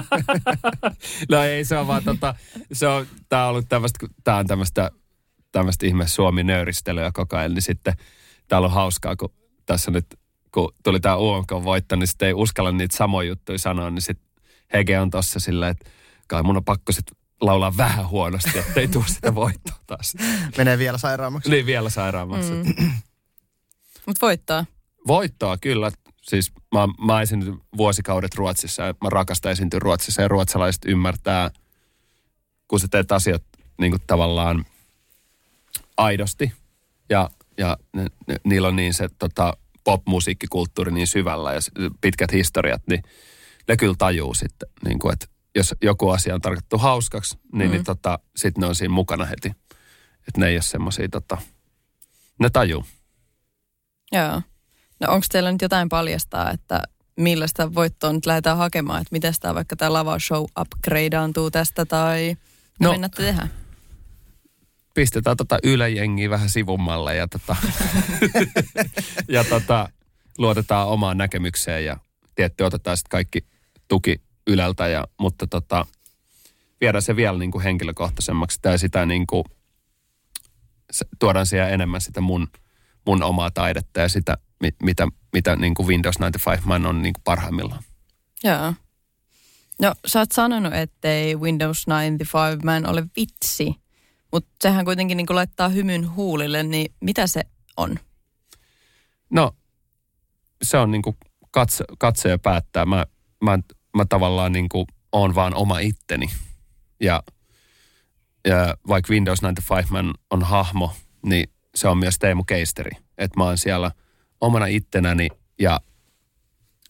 no 1.31 1.43
ei, 1.43 1.65
se 1.65 1.77
on 1.77 1.87
vaan 1.87 2.05
tota, 2.05 2.35
se 2.73 2.89
on, 2.89 3.07
tää 3.29 3.45
on 3.45 3.51
ollut 3.51 3.69
tämmöistä, 3.69 4.07
tää 4.25 4.37
on 4.37 4.47
tämmöistä 4.47 4.91
tämmöistä 5.53 5.87
ihme 5.87 6.07
Suomi-nöyristelyä 6.09 7.11
koko 7.15 7.37
ajan, 7.37 7.55
niin 7.55 7.63
sitten 7.63 7.95
täällä 8.49 8.67
on 8.67 8.75
hauskaa, 8.75 9.17
kun 9.17 9.33
tässä 9.67 9.91
nyt, 9.91 10.07
kun 10.53 10.75
tuli 10.83 11.01
tämä 11.01 11.17
UMK-voitto, 11.17 11.97
niin 11.97 12.07
sitten 12.07 12.29
ei 12.29 12.35
uskalla 12.35 12.73
niitä 12.73 12.97
samoja 12.97 13.29
juttuja 13.29 13.59
sanoa, 13.59 13.91
niin 13.91 14.03
sitten 14.03 14.29
Hege 14.73 15.01
on 15.01 15.11
tossa 15.11 15.41
silleen, 15.41 15.71
että 15.71 15.91
kai 16.29 16.43
mun 16.43 16.57
on 16.57 16.65
pakko 16.65 16.93
sitten 16.93 17.17
laulaa 17.41 17.77
vähän 17.77 18.09
huonosti, 18.09 18.59
että 18.59 18.81
ei 18.81 18.89
tule 18.89 19.05
sitä 19.07 19.35
voittoa 19.35 19.77
taas. 19.87 20.15
Menee 20.59 20.79
vielä 20.79 20.99
sairaammaksi. 20.99 21.51
Niin, 21.51 21.67
vielä 21.67 21.91
sairaammaksi. 21.91 22.53
Mm. 22.53 22.93
Mutta 24.07 24.27
voittaa. 24.27 24.65
Voittaa, 25.07 25.57
kyllä. 25.57 25.91
Siis 26.23 26.53
mä, 26.75 26.87
mä 26.87 27.21
vuosikaudet 27.77 28.35
Ruotsissa 28.35 28.83
ja 28.83 28.95
mä 29.03 29.09
rakastan 29.11 29.53
esiintyä 29.53 29.79
Ruotsissa 29.79 30.23
ja 30.23 30.29
ruotsalaiset 30.29 30.83
ymmärtää, 30.87 31.51
kun 32.69 32.81
sä 32.81 32.89
teet 32.91 33.13
asiat 33.13 33.43
niin 33.79 33.93
kuin 33.93 34.03
tavallaan– 34.07 34.65
aidosti 35.99 36.53
ja, 37.11 37.31
ja 37.59 37.77
ne, 37.93 38.07
ne, 38.27 38.37
niillä 38.45 38.69
on 38.69 38.77
niin 38.77 38.95
se 38.95 39.09
tota, 39.19 39.57
pop-musiikkikulttuuri 39.89 40.93
niin 40.93 41.07
syvällä 41.07 41.53
ja 41.53 41.61
pitkät 42.01 42.33
historiat, 42.33 42.83
niin 42.87 43.03
ne 43.69 43.77
kyllä 43.77 43.95
tajuu 43.99 44.35
sitten, 44.35 44.69
niin 44.85 44.99
kuin, 44.99 45.13
että 45.13 45.27
jos 45.55 45.75
joku 45.83 46.11
asia 46.11 46.35
on 46.35 46.41
tarkoitettu 46.41 46.79
hauskaksi, 46.79 47.39
niin, 47.53 47.71
mm. 47.71 47.73
niin 47.73 47.85
tota, 47.85 48.19
sitten 48.37 48.61
ne 48.61 48.67
on 48.67 48.75
siinä 48.75 48.95
mukana 48.95 49.25
heti. 49.25 49.49
Että 50.29 50.41
ne 50.41 50.47
ei 50.47 50.55
ole 50.55 50.63
semmoisia, 50.63 51.09
tota, 51.09 51.39
ne 52.41 52.51
tajuu. 52.51 52.85
Joo. 54.13 54.43
No 55.01 55.13
onko 55.13 55.27
teillä 55.33 55.53
nyt 55.53 55.63
jotain 55.63 55.89
paljastaa, 55.89 56.51
että 56.51 56.83
millaista 57.17 57.75
voittoa 57.75 58.13
nyt 58.13 58.27
lähdetään 58.27 58.57
hakemaan, 58.57 59.01
että 59.01 59.13
miten 59.13 59.35
tämä 59.41 59.55
vaikka 59.55 59.77
tämä 59.77 59.93
lava 59.93 60.19
show 60.19 60.45
upgradeantuu 60.61 61.51
tästä 61.51 61.85
tai 61.85 62.37
no, 62.81 62.91
mennätte 62.91 63.23
tehdä? 63.23 63.49
Pistetään 64.99 65.37
tota 65.37 65.59
ylejengiä 65.63 66.31
vähän 66.31 66.51
sivummalle 66.51 67.17
ja, 67.17 67.29
tota, 67.29 67.57
ja 69.29 69.45
tota, 69.45 69.89
luotetaan 70.39 70.89
omaan 70.89 71.19
näkemykseen 71.19 71.85
ja 71.85 71.97
tietty 72.35 72.65
otetaan 72.65 72.97
sitten 72.97 73.11
kaikki 73.11 73.47
tuki 73.89 74.21
ylältä, 74.47 74.89
ja, 74.89 75.07
mutta 75.21 75.47
tota, 75.47 75.87
viedään 76.81 77.03
se 77.03 77.17
vielä 77.17 77.39
niin 77.39 77.51
kuin 77.51 77.65
henkilökohtaisemmaksi 77.65 78.59
tai 78.63 78.79
sitä 78.79 79.07
niin 79.07 79.27
kuin, 79.27 79.45
tuodaan 81.19 81.47
siellä 81.47 81.69
enemmän 81.69 82.01
sitä 82.01 82.21
mun, 82.21 82.49
mun 83.07 83.23
omaa 83.23 83.51
taidetta 83.51 84.01
ja 84.01 84.09
sitä, 84.09 84.37
mitä, 84.83 85.09
mitä 85.33 85.57
niin 85.57 85.75
kuin 85.75 85.89
Windows 85.89 86.17
95 86.17 86.67
Man 86.67 86.87
on 86.87 87.03
niin 87.03 87.13
kuin 87.13 87.23
parhaimmillaan. 87.25 87.83
Joo. 88.45 88.75
No 89.81 89.95
sä 90.07 90.19
oot 90.19 90.33
sanonut, 90.33 90.75
ettei 90.75 91.37
Windows 91.37 91.85
95 91.89 92.65
Man 92.65 92.87
ole 92.87 93.05
vitsi. 93.17 93.88
Mutta 94.33 94.51
sehän 94.63 94.85
kuitenkin 94.85 95.17
niin 95.17 95.27
laittaa 95.31 95.69
hymyn 95.69 96.15
huulille, 96.15 96.63
niin 96.63 96.95
mitä 97.01 97.27
se 97.27 97.41
on? 97.77 97.99
No, 99.31 99.53
se 100.63 100.79
on 100.79 100.91
niin 100.91 101.03
kuin 101.03 101.17
katse, 101.51 101.85
katseja 101.99 102.39
päättää. 102.39 102.85
Mä, 102.85 103.07
mä, 103.45 103.59
mä 103.97 104.05
tavallaan 104.09 104.53
niin 104.53 104.69
kuin 104.69 104.87
oon 105.13 105.35
vaan 105.35 105.55
oma 105.55 105.79
itteni. 105.79 106.27
Ja, 107.01 107.23
ja 108.49 108.77
vaikka 108.89 109.13
Windows 109.13 109.39
95 109.43 109.93
man 109.93 110.15
on 110.31 110.43
hahmo, 110.43 110.93
niin 111.27 111.51
se 111.75 111.89
on 111.89 111.99
myös 111.99 112.19
Teemu 112.19 112.45
Keisteri. 112.45 112.91
Että 113.19 113.41
mä 113.41 113.45
oon 113.45 113.59
siellä 113.59 113.91
omana 114.41 114.67
ittenäni 114.67 115.29
ja, 115.61 115.81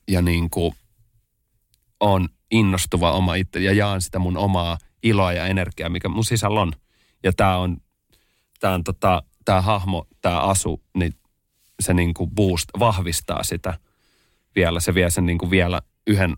ja 0.09 0.22
niin 0.22 0.51
kuin 0.51 0.74
on 2.01 2.29
innostuva 2.51 3.12
oma 3.12 3.35
itse 3.35 3.61
ja 3.61 3.72
jaan 3.72 4.03
sitä 4.03 4.18
mun 4.18 4.37
omaa 4.37 4.79
iloa 5.03 5.33
ja 5.33 5.46
energiaa, 5.46 5.88
mikä 5.88 6.09
mun 6.09 6.24
sisällä 6.24 6.61
on– 6.61 6.72
ja 7.24 7.33
tämä 7.33 7.57
on, 7.57 7.76
tää 8.61 8.74
on 8.74 8.85
tota, 8.85 9.22
tää 9.44 9.61
hahmo, 9.61 10.07
tämä 10.20 10.40
asu, 10.40 10.83
niin 10.94 11.14
se 11.81 11.94
niinku 11.94 12.26
boost, 12.26 12.68
vahvistaa 12.78 13.42
sitä 13.42 13.78
vielä. 14.54 14.81
Se 14.81 14.94
vie 14.94 15.11
sen 15.11 15.26
niinku 15.26 15.50
vielä 15.50 15.81
yhden 16.07 16.37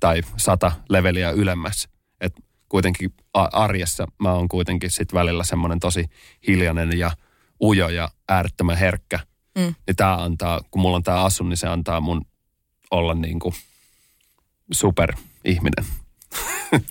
tai 0.00 0.22
sata 0.36 0.72
leveliä 0.88 1.30
ylemmäs. 1.30 1.88
Et 2.20 2.32
kuitenkin 2.68 3.14
arjessa 3.34 4.06
mä 4.18 4.32
oon 4.32 4.48
kuitenkin 4.48 4.90
sit 4.90 5.14
välillä 5.14 5.44
semmoinen 5.44 5.80
tosi 5.80 6.04
hiljainen 6.48 6.98
ja 6.98 7.10
ujo 7.62 7.88
ja 7.88 8.08
äärettömän 8.28 8.76
herkkä. 8.76 9.20
Mm. 9.58 9.74
Niin 9.86 9.96
tää 9.96 10.22
antaa, 10.22 10.60
kun 10.70 10.82
mulla 10.82 10.96
on 10.96 11.02
tää 11.02 11.22
asu, 11.22 11.44
niin 11.44 11.56
se 11.56 11.68
antaa 11.68 12.00
mun 12.00 12.26
olla 12.90 13.14
niinku 13.14 13.54
super 14.72 15.14
ihminen. 15.44 15.84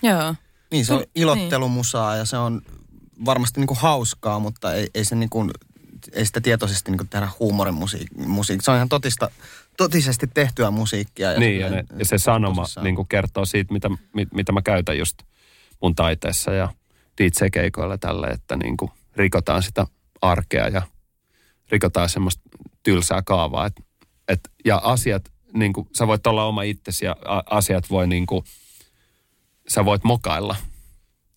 Joo. 0.04 0.36
Niin, 0.72 0.86
se 0.86 0.94
on 0.94 1.00
niin. 1.00 1.10
ilottelumusaa 1.16 2.16
ja 2.16 2.26
se 2.26 2.38
on 2.38 2.62
varmasti 3.26 3.60
niin 3.60 3.68
kuin 3.68 3.78
hauskaa, 3.78 4.40
mutta 4.40 4.74
ei, 4.74 4.88
ei 4.94 5.06
se 5.06 5.16
niin 5.16 5.30
kuin, 5.30 5.52
ei 6.14 6.26
sitä 6.26 6.42
tietoisesti 6.42 6.92
niin 6.92 6.98
kuin 6.98 7.10
tehdä 7.10 7.30
huumorin 7.40 7.76
musiikki. 8.26 8.66
Se 8.66 8.72
on 8.72 8.78
ihan 8.78 8.90
totista, 8.90 9.32
totisesti 9.78 10.28
tehtyä 10.34 10.72
musiikkia. 10.72 11.32
Ja 11.32 11.40
niin, 11.40 11.60
ja, 11.60 11.70
ne, 11.70 11.84
ja 12.00 12.06
se 12.06 12.18
sanoma 12.18 12.66
niin 12.82 12.96
kuin 12.96 13.08
kertoo 13.08 13.46
siitä, 13.46 13.74
mitä, 13.74 13.90
mit, 14.14 14.30
mitä 14.34 14.52
mä 14.52 14.62
käytän 14.62 14.98
just 14.98 15.18
mun 15.82 15.96
taiteessa 15.96 16.54
ja 16.54 16.74
DJ-keikoilla 17.22 17.98
tälle, 17.98 18.28
että 18.28 18.56
niin 18.56 18.78
kuin 18.78 18.92
rikotaan 19.16 19.64
sitä 19.64 19.88
arkea 20.22 20.68
ja 20.68 20.82
rikotaan 21.72 22.10
semmoista 22.10 22.42
tylsää 22.84 23.22
kaavaa. 23.22 23.66
Et, 23.66 23.74
et, 24.28 24.40
ja 24.66 24.82
asiat, 24.84 25.32
niin 25.54 25.74
kuin, 25.74 25.88
sä 25.98 26.08
voit 26.08 26.28
olla 26.28 26.46
oma 26.46 26.62
itsesi 26.62 27.06
ja 27.06 27.16
asiat 27.50 27.90
voi 27.90 28.08
niin 28.08 28.26
kuin, 28.26 28.44
sä 29.68 29.86
voit 29.86 30.04
mokailla. 30.04 30.56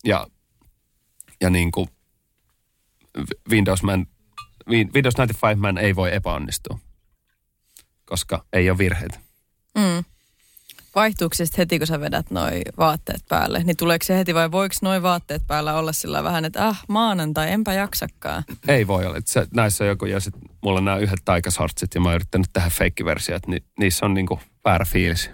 Ja, 0.03 0.27
ja 1.41 1.49
niin 1.49 1.71
kuin 1.71 1.87
Windows, 3.49 3.83
Man, 3.83 4.07
Windows 4.69 5.15
95 5.15 5.59
Man 5.59 5.77
ei 5.77 5.95
voi 5.95 6.15
epäonnistua. 6.15 6.79
koska 8.05 8.45
ei 8.53 8.69
ole 8.69 8.77
virheitä. 8.77 9.19
Mm. 9.77 10.03
Vaihtuuko 10.95 11.35
se 11.35 11.45
heti, 11.57 11.77
kun 11.77 11.87
sä 11.87 11.99
vedät 11.99 12.31
noi 12.31 12.61
vaatteet 12.77 13.21
päälle? 13.29 13.63
Niin 13.63 13.77
tuleeko 13.77 14.05
se 14.05 14.17
heti 14.17 14.33
vai 14.35 14.51
voiko 14.51 14.75
noi 14.81 15.01
vaatteet 15.01 15.47
päällä 15.47 15.73
olla 15.73 15.93
sillä 15.93 16.23
vähän, 16.23 16.45
että 16.45 16.67
ah, 16.67 16.83
maanantai, 16.87 17.51
enpä 17.51 17.73
jaksakaan? 17.73 18.43
Ei 18.67 18.87
voi 18.87 19.05
olla. 19.05 19.17
Se, 19.25 19.47
näissä 19.53 19.83
on 19.83 19.87
joku, 19.87 20.05
ja 20.05 20.19
sitten 20.19 20.41
mulla 20.61 20.77
on 20.77 20.85
nämä 20.85 20.97
yhdet 20.97 21.19
taikasortsit, 21.25 21.95
ja 21.95 22.01
mä 22.01 22.09
oon 22.09 22.15
yrittänyt 22.15 22.47
tehdä 22.53 22.69
feikkiversiot, 22.69 23.47
niin 23.47 23.63
niissä 23.79 24.05
on 24.05 24.13
niinku 24.13 24.39
väärä 24.65 24.85
fiilis. 24.85 25.29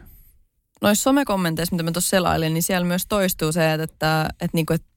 Noissa 0.82 1.04
somekommenteissa, 1.04 1.76
mitä 1.76 1.84
mä 1.84 1.92
tuossa 1.92 2.10
selailin, 2.10 2.54
niin 2.54 2.64
siellä 2.64 2.88
myös 2.88 3.06
toistuu 3.10 3.52
se, 3.52 3.74
että, 3.74 3.84
että, 3.84 4.30
että, 4.30 4.50
niinku, 4.54 4.74
että 4.74 4.88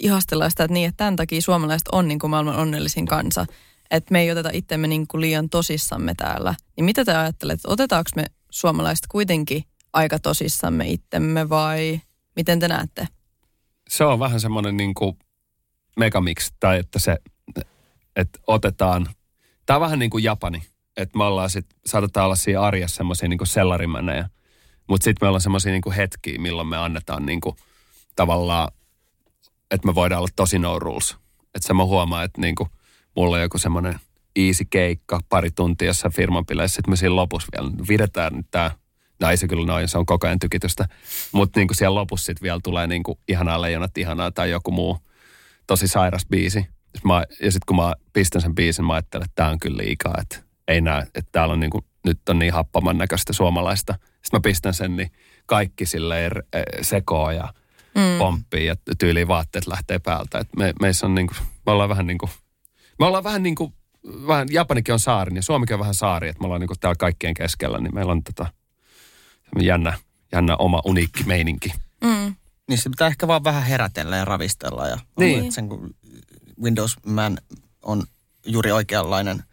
ihastellaan 0.00 0.50
sitä, 0.50 0.64
että, 0.64 0.74
niin, 0.74 0.88
että 0.88 0.96
tämän 0.96 1.16
takia 1.16 1.42
suomalaiset 1.42 1.88
on 1.92 2.08
niin 2.08 2.18
kuin 2.18 2.30
maailman 2.30 2.56
onnellisin 2.56 3.06
kansa. 3.06 3.46
Että 3.90 4.12
me 4.12 4.20
ei 4.20 4.30
oteta 4.30 4.50
itsemme 4.52 4.86
niin 4.86 5.06
kuin 5.06 5.20
liian 5.20 5.48
tosissamme 5.50 6.14
täällä. 6.16 6.54
Niin 6.76 6.84
mitä 6.84 7.04
te 7.04 7.16
ajattelette, 7.16 7.68
otetaanko 7.68 8.10
me 8.16 8.24
suomalaiset 8.50 9.06
kuitenkin 9.06 9.64
aika 9.92 10.18
tosissamme 10.18 10.88
itsemme 10.88 11.48
vai 11.48 12.00
miten 12.36 12.60
te 12.60 12.68
näette? 12.68 13.08
Se 13.88 14.04
on 14.04 14.18
vähän 14.18 14.40
semmoinen 14.40 14.76
niin 14.76 14.94
kuin 14.94 15.18
megamix, 15.96 16.52
tai 16.60 16.78
että 16.78 16.98
se, 16.98 17.18
että 18.16 18.38
otetaan, 18.46 19.06
tämä 19.66 19.76
on 19.76 19.80
vähän 19.80 19.98
niin 19.98 20.10
kuin 20.10 20.24
Japani, 20.24 20.62
että 20.96 21.18
me 21.18 21.24
ollaan 21.24 21.50
sit, 21.50 21.66
saatetaan 21.86 22.24
olla 22.24 22.36
siinä 22.36 22.60
arjessa 22.60 22.96
semmoisia 22.96 23.28
niin 23.28 23.38
sellarimännejä, 23.44 24.28
mutta 24.88 25.04
sitten 25.04 25.26
me 25.26 25.28
ollaan 25.28 25.40
semmoisia 25.40 25.72
niin 25.72 25.92
hetkiä, 25.96 26.38
milloin 26.38 26.68
me 26.68 26.76
annetaan 26.76 27.26
niin 27.26 27.40
kuin, 27.40 27.56
tavallaan, 28.16 28.68
että 29.70 29.86
me 29.86 29.94
voidaan 29.94 30.18
olla 30.18 30.32
tosi 30.36 30.58
no 30.58 30.78
rules. 30.78 31.16
Että 31.54 31.66
se 31.66 31.74
mä 31.74 31.84
huomaan, 31.84 32.24
että 32.24 32.40
niin 32.40 32.54
kuin, 32.54 32.68
mulla 33.16 33.36
on 33.36 33.42
joku 33.42 33.58
semmoinen 33.58 34.00
easy 34.36 34.64
keikka, 34.70 35.20
pari 35.28 35.50
tuntia 35.50 35.88
jossain 35.88 36.14
firman 36.14 36.46
pileissä, 36.46 36.76
sitten 36.76 36.92
me 36.92 36.96
siinä 36.96 37.16
lopussa 37.16 37.48
vielä 37.52 37.70
videtään 37.88 38.34
nyt 38.34 38.46
tämä 38.50 39.30
ei 39.30 39.36
se 39.36 39.48
kyllä 39.48 39.66
noin, 39.66 39.88
se 39.88 39.98
on 39.98 40.06
koko 40.06 40.26
ajan 40.26 40.38
tykitystä. 40.38 40.88
Mutta 41.32 41.60
niinku 41.60 41.74
siellä 41.74 41.94
lopussa 41.94 42.26
sitten 42.26 42.42
vielä 42.42 42.60
tulee 42.64 42.86
niinku 42.86 43.18
ihanaa 43.28 43.60
leijonat 43.60 43.98
ihanaa 43.98 44.30
tai 44.30 44.50
joku 44.50 44.70
muu 44.70 44.98
tosi 45.66 45.88
sairas 45.88 46.26
biisi. 46.26 46.66
Mä, 47.04 47.24
ja 47.40 47.52
sitten 47.52 47.66
kun 47.66 47.76
mä 47.76 47.94
pistän 48.12 48.42
sen 48.42 48.54
biisin, 48.54 48.84
mä 48.84 48.92
ajattelen, 48.92 49.24
että 49.24 49.34
tämä 49.34 49.50
on 49.50 49.58
kyllä 49.58 49.76
liikaa, 49.76 50.14
että 50.20 50.36
ei 50.68 50.80
näe, 50.80 51.02
että 51.02 51.28
täällä 51.32 51.52
on 51.52 51.60
niinku, 51.60 51.84
nyt 52.06 52.28
on 52.28 52.38
niin 52.38 52.52
happaman 52.52 52.98
näköistä 52.98 53.32
suomalaista. 53.32 53.94
Sitten 54.22 54.38
mä 54.38 54.40
pistän 54.40 54.74
sen, 54.74 54.96
niin 54.96 55.10
kaikki 55.46 55.86
silleen 55.86 56.32
e, 56.52 56.62
sekoo 56.82 57.30
ja 57.30 57.54
mm. 57.94 58.18
pomppii 58.18 58.66
ja 58.66 58.76
tyyliin 58.98 59.28
vaatteet 59.28 59.66
lähtee 59.66 59.98
päältä. 59.98 60.38
Et 60.38 60.48
me, 60.56 60.72
meissä 60.80 61.06
on 61.06 61.14
niinku, 61.14 61.34
me 61.66 61.72
ollaan 61.72 61.88
vähän 61.88 62.06
niinku, 62.06 62.30
me 62.98 63.06
ollaan 63.06 63.24
vähän 63.24 63.42
niinku, 63.42 63.72
vähän, 64.26 64.48
Japanikin 64.50 64.92
on 64.92 65.00
saari, 65.00 65.32
niin 65.32 65.42
Suomikin 65.42 65.74
on 65.74 65.80
vähän 65.80 65.94
saari, 65.94 66.28
että 66.28 66.40
me 66.40 66.44
ollaan 66.44 66.60
niinku 66.60 66.74
täällä 66.80 66.96
kaikkien 66.98 67.34
keskellä, 67.34 67.78
niin 67.78 67.94
meillä 67.94 68.12
on 68.12 68.22
tota, 68.24 68.46
jännä, 69.60 69.98
jännä 70.32 70.56
oma 70.56 70.82
uniikki 70.84 71.24
meininki. 71.24 71.72
Mm. 72.04 72.34
Niin 72.68 72.78
se 72.78 72.90
pitää 72.90 73.08
ehkä 73.08 73.28
vaan 73.28 73.44
vähän 73.44 73.62
herätellä 73.62 74.16
ja 74.16 74.24
ravistella. 74.24 74.86
Ja 74.86 74.98
niin. 75.18 75.52
Sen, 75.52 75.68
kun 75.68 75.94
Windows 76.62 76.96
Man 77.06 77.38
on 77.82 78.02
juuri 78.46 78.72
oikeanlainen. 78.72 79.44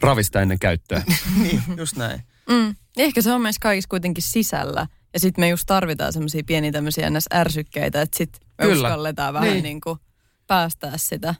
Ravista 0.00 0.40
ennen 0.40 0.58
käyttöä. 0.58 1.02
niin, 1.42 1.62
just 1.76 1.96
näin. 1.96 2.22
Mm. 2.48 2.76
Ehkä 2.98 3.22
se 3.22 3.32
on 3.32 3.40
meissä 3.40 3.60
kaikissa 3.62 3.88
kuitenkin 3.88 4.22
sisällä. 4.22 4.86
Ja 5.12 5.20
sitten 5.20 5.42
me 5.42 5.48
just 5.48 5.64
tarvitaan 5.66 6.12
semmoisia 6.12 6.42
pieniä 6.46 6.72
tämmöisiä 6.72 7.10
ns. 7.10 7.24
ärsykkeitä, 7.34 8.02
että 8.02 8.18
sitten 8.18 8.40
me 8.58 8.64
Kyllä. 8.64 8.88
uskalletaan 8.88 9.34
vähän 9.34 9.52
niin. 9.52 9.62
niin 9.62 9.80
kuin 9.80 9.98
päästää 10.46 10.92
sitä. 10.96 11.34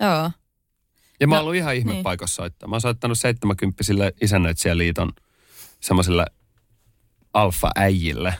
Joo. 0.00 0.30
Ja 1.20 1.26
mä 1.26 1.34
oon 1.34 1.42
ollut 1.42 1.54
ihan 1.54 1.74
ihme 1.74 1.92
niin. 1.92 2.02
paikassa 2.02 2.34
soittaa. 2.34 2.68
Mä 2.68 2.74
oon 2.74 2.80
soittanut 2.80 3.18
70 3.18 3.82
isännöitsijäliiton 4.20 5.12
semmoiselle 5.80 6.26
alfa-äijille 7.34 8.34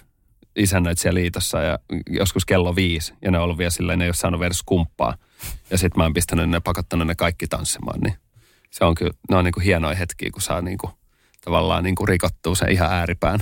isännöitsijä 0.57 1.15
liitossa 1.15 1.63
ja 1.63 1.79
joskus 2.11 2.45
kello 2.45 2.77
viisi. 2.77 3.15
Ja 3.23 3.31
ne 3.31 3.39
on 3.39 3.45
ollut 3.45 3.59
vielä 3.59 3.71
silleen, 3.71 3.99
ne 3.99 4.05
ei 4.05 4.09
ole 4.09 4.15
saanut 4.15 4.43
edes 4.43 4.63
kumppaa. 4.67 5.17
Ja 5.71 5.79
sitten 5.79 6.01
mä 6.01 6.05
oon 6.05 6.15
pistänyt 6.15 6.51
ne, 6.51 6.61
pakottanut 6.61 7.07
ne 7.07 7.15
kaikki 7.15 7.47
tanssimaan. 7.47 8.01
Niin 8.01 8.15
se 8.71 8.85
on 8.85 8.95
kyllä, 8.95 9.13
ne 9.31 9.37
on 9.37 9.45
niinku 9.45 9.61
hienoja 9.61 9.97
hetkiä, 9.97 10.31
kun 10.31 10.43
saa 10.43 10.61
niinku, 10.61 10.91
tavallaan 11.49 11.85
niinku 11.85 12.07
rikottua 12.07 12.55
sen 12.55 12.73
ihan 12.73 12.93
ääripään. 12.93 13.41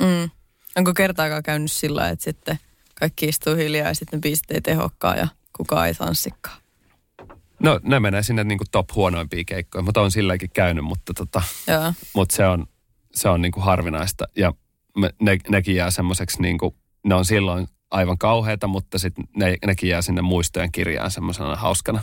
Mm. 0.00 0.30
Onko 0.76 0.94
kertaakaan 0.94 1.42
käynyt 1.42 1.72
sillä 1.72 2.08
että 2.08 2.24
sitten 2.24 2.58
kaikki 2.94 3.26
istuu 3.26 3.56
hiljaa 3.56 3.88
ja 3.88 3.94
sitten 3.94 4.18
ne 4.18 4.20
biisit 4.20 4.50
ei 4.50 4.60
tehokkaa 4.60 5.16
ja 5.16 5.28
kukaan 5.56 5.86
ei 5.86 5.94
tanssikaan? 5.94 6.60
No 7.62 7.80
ne 7.82 8.00
menee 8.00 8.22
sinne 8.22 8.44
niinku 8.44 8.64
top 8.70 8.94
huonoimpia 8.94 9.44
keikkoja, 9.46 9.82
mutta 9.82 10.00
on 10.00 10.10
silläkin 10.10 10.50
käynyt, 10.54 10.84
mutta, 10.84 11.14
tota, 11.14 11.42
mutta 12.14 12.36
se 12.36 12.46
on, 12.46 12.66
se 13.14 13.28
on 13.28 13.42
niinku 13.42 13.60
harvinaista. 13.60 14.24
Ja 14.36 14.52
ne, 15.20 15.38
nekin 15.48 15.74
jää 15.74 15.90
semmoiseksi 15.90 16.42
niin 16.42 16.58
kuin, 16.58 16.74
ne 17.04 17.14
on 17.14 17.24
silloin 17.24 17.68
aivan 17.90 18.18
kauheita, 18.18 18.66
mutta 18.66 18.98
sitten 18.98 19.24
ne, 19.36 19.56
nekin 19.66 19.88
jää 19.88 20.02
sinne 20.02 20.22
muistojen 20.22 20.72
kirjaan 20.72 21.10
semmoisena 21.10 21.56
hauskana, 21.56 22.00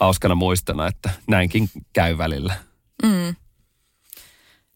hauskana 0.00 0.34
muistona, 0.34 0.86
että 0.86 1.10
näinkin 1.26 1.68
käy 1.92 2.18
välillä. 2.18 2.54
Mm. 3.02 3.34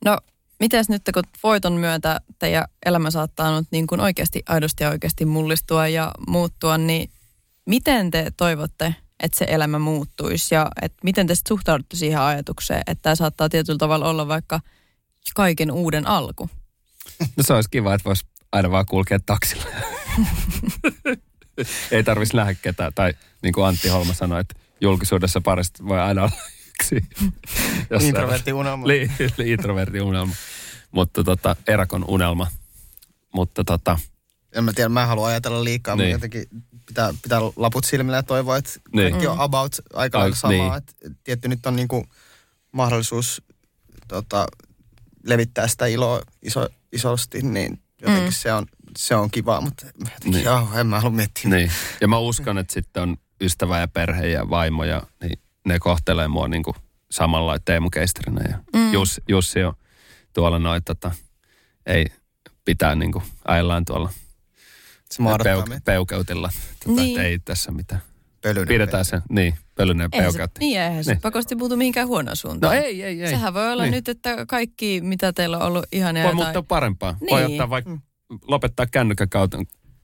No, 0.05 0.19
mites 0.61 0.89
nyt 0.89 1.03
kun 1.15 1.23
voiton 1.43 1.73
myötä 1.73 2.21
teidän 2.39 2.65
elämä 2.87 3.11
saattaa 3.11 3.59
nyt 3.59 3.69
niin 3.71 3.87
kuin 3.87 4.01
oikeasti, 4.01 4.43
aidosti 4.49 4.85
ja 4.85 4.91
oikeasti 4.91 5.25
mullistua 5.25 5.89
ja 5.89 6.13
muuttua, 6.29 6.79
niin 6.79 7.11
miten 7.67 8.11
te 8.11 8.33
toivotte, 8.37 8.95
että 9.21 9.39
se 9.39 9.47
elämä 9.49 9.79
muuttuisi 9.79 10.55
ja 10.55 10.71
että 10.83 10.99
miten 11.05 11.27
te 11.27 11.35
suhtaudutte 11.49 11.97
siihen 11.97 12.21
ajatukseen, 12.21 12.83
että 12.87 13.03
tämä 13.03 13.15
saattaa 13.15 13.49
tietyllä 13.49 13.79
tavalla 13.79 14.09
olla 14.09 14.29
vaikka 14.29 14.61
kaiken 15.35 15.71
uuden 15.71 16.07
alku? 16.07 16.51
No 17.37 17.43
se 17.43 17.53
olisi 17.53 17.71
kiva, 17.71 17.95
että 17.95 18.05
voisi 18.05 18.27
aina 18.53 18.71
vaan 18.71 18.87
kulkea 18.87 19.19
taksilla. 19.27 19.65
Ei 21.91 22.05
tarvitsisi 22.05 22.37
nähdä 22.37 22.55
ketään. 22.55 22.93
Tai 22.95 23.15
niin 23.43 23.53
kuin 23.53 23.67
Antti 23.67 23.89
Holma 23.89 24.15
sanoi, 24.15 24.41
että 24.41 24.55
julkisuudessa 24.81 25.41
parista 25.41 25.85
voi 25.85 26.01
aina 26.01 26.23
olla 26.23 26.37
yksi. 26.79 27.05
introvertti 28.09 28.53
unelma. 28.53 28.87
Li, 28.87 29.11
li, 29.37 29.53
introvertti 29.53 30.01
unelma. 30.01 30.35
Mutta 30.91 31.25
tota, 31.25 31.57
erakon 31.67 32.05
unelma. 32.09 32.47
Mutta 33.35 33.64
tota... 33.64 33.99
En 34.53 34.64
mä 34.64 34.73
tiedä, 34.73 34.88
mä 34.88 35.03
en 35.03 35.09
halua 35.09 35.27
ajatella 35.27 35.64
liikaa, 35.64 35.97
niin. 35.97 36.14
mutta 36.14 36.27
jotenkin 36.27 36.64
pitää, 36.87 37.14
pitää 37.23 37.41
laput 37.57 37.85
silmillä 37.85 38.17
ja 38.17 38.23
toivoa, 38.23 38.57
että 38.57 38.71
niin. 38.93 39.11
kaikki 39.11 39.27
on 39.27 39.41
about 39.41 39.77
aika 39.93 40.19
lailla 40.19 40.37
samaa. 40.37 40.57
Niin. 40.57 40.75
Että 40.75 40.93
tietty 41.25 41.49
nyt 41.49 41.67
on 41.67 41.77
niinku 41.77 42.07
mahdollisuus 42.73 43.43
tota, 44.09 44.47
levittää 45.25 45.69
sitä 45.69 45.87
iloa 45.87 46.23
iso, 46.43 46.69
isosti, 46.93 47.43
niin 47.43 47.83
jotenkin 48.01 48.29
mm. 48.29 48.33
se, 48.33 48.53
on, 48.53 48.67
se 48.99 49.14
on 49.14 49.31
kiva, 49.31 49.61
mutta 49.61 49.87
jotenkin, 49.87 50.33
niin. 50.33 50.45
joo, 50.45 50.69
en 50.75 50.87
mä 50.87 51.01
halua 51.01 51.17
miettiä. 51.17 51.51
Niin. 51.51 51.73
Ja 52.01 52.09
mä 52.09 52.19
uskon, 52.19 52.59
että 52.59 52.75
sitten 52.75 53.03
on 53.03 53.17
ystävä 53.41 53.81
ja 53.81 53.88
perhe 53.88 54.27
ja 54.27 54.51
vaimo 54.51 54.85
ja 54.85 55.03
niin 55.23 55.38
ne 55.66 55.79
kohtelee 55.79 56.29
mua 56.29 56.49
niin 56.49 56.62
kuin 56.62 56.77
samalla 57.11 57.59
Teemu 57.64 57.90
Keisterinä 57.90 58.42
ja 58.49 58.59
mm. 58.73 58.92
Jussi, 58.92 59.21
Jussi 59.29 59.64
on 59.64 59.75
tuolla 60.33 60.59
noin 60.59 60.85
tota, 60.85 61.11
ei 61.87 62.07
pitää 62.64 62.94
niin 62.94 63.12
kuin 63.12 63.25
aillaan 63.44 63.85
tuolla 63.85 64.12
se 65.11 65.23
peuk- 65.23 65.81
peukeutilla. 65.85 66.51
Tota, 66.85 67.03
niin. 67.03 67.21
ei 67.21 67.38
tässä 67.38 67.73
mitään. 67.73 68.01
Pölynen 68.42 68.68
Pidetään 68.68 69.05
se, 69.05 69.21
niin, 69.31 69.55
pölynen 69.75 70.11
peukäytti. 70.11 70.61
Niin, 70.61 70.81
eihän 70.81 71.05
se 71.05 71.12
niin. 71.12 71.21
pakosti 71.21 71.57
puutu 71.57 71.77
mihinkään 71.77 72.09
huonoon 72.09 72.37
suuntaan. 72.37 72.77
No 72.77 72.83
ei, 72.83 73.03
ei, 73.03 73.23
ei. 73.23 73.29
Sehän 73.29 73.55
voi 73.55 73.73
olla 73.73 73.83
niin. 73.83 73.92
nyt, 73.92 74.09
että 74.09 74.47
kaikki, 74.47 75.01
mitä 75.01 75.33
teillä 75.33 75.59
on 75.59 75.66
ollut 75.66 75.85
ihania. 75.92 76.25
Voi 76.25 76.35
muuttaa 76.35 76.62
parempaa. 76.62 77.16
Niin. 77.21 77.31
Voi 77.31 77.44
ottaa 77.44 77.71
vaikka, 77.71 77.90
mm. 77.90 78.01
lopettaa 78.42 78.87
kännykkäkautta 78.87 79.59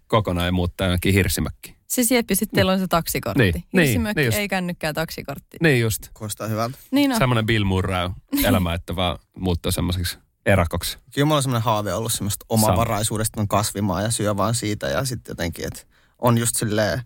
kokonaan 0.07 0.47
ja 0.47 0.53
muuttaa 0.53 0.89
jonkin 0.89 1.15
hirsimäkki. 1.15 1.77
Siis 1.95 2.11
Jeppi, 2.11 2.35
sitten 2.35 2.57
teillä 2.57 2.73
on 2.73 2.79
se 2.79 2.87
taksikortti. 2.87 3.43
Niin, 3.43 3.65
Hirsimäkki 3.73 4.21
niin, 4.21 4.31
niin 4.31 4.41
ei 4.41 4.49
kännykkää 4.49 4.93
taksikortti. 4.93 5.57
Niin 5.61 5.81
just. 5.81 6.09
Kuulostaa 6.15 6.47
hyvältä. 6.47 6.79
Niin 6.91 7.13
on. 7.13 7.19
Semmoinen 7.19 7.47
Bill 7.47 7.65
Murray 7.65 8.11
elämä, 8.45 8.75
että 8.75 8.97
vaan 8.97 9.19
muuttaa 9.39 9.73
semmoiseksi 9.73 10.19
erakoksi. 10.47 10.99
Kyllä 11.15 11.25
mulla 11.25 11.37
on 11.37 11.43
semmoinen 11.43 11.65
haave 11.65 11.95
ollut 11.95 12.13
semmoista 12.13 12.47
omavaraisuudesta, 12.49 13.41
on 13.41 13.49
kasvimaa 13.49 14.03
ja 14.03 14.11
syö 14.11 14.37
vaan 14.37 14.55
siitä 14.55 14.89
ja 14.89 15.05
sitten 15.05 15.31
jotenkin, 15.31 15.67
että 15.67 15.81
on 16.19 16.39
just 16.39 16.57
silleen 16.57 17.01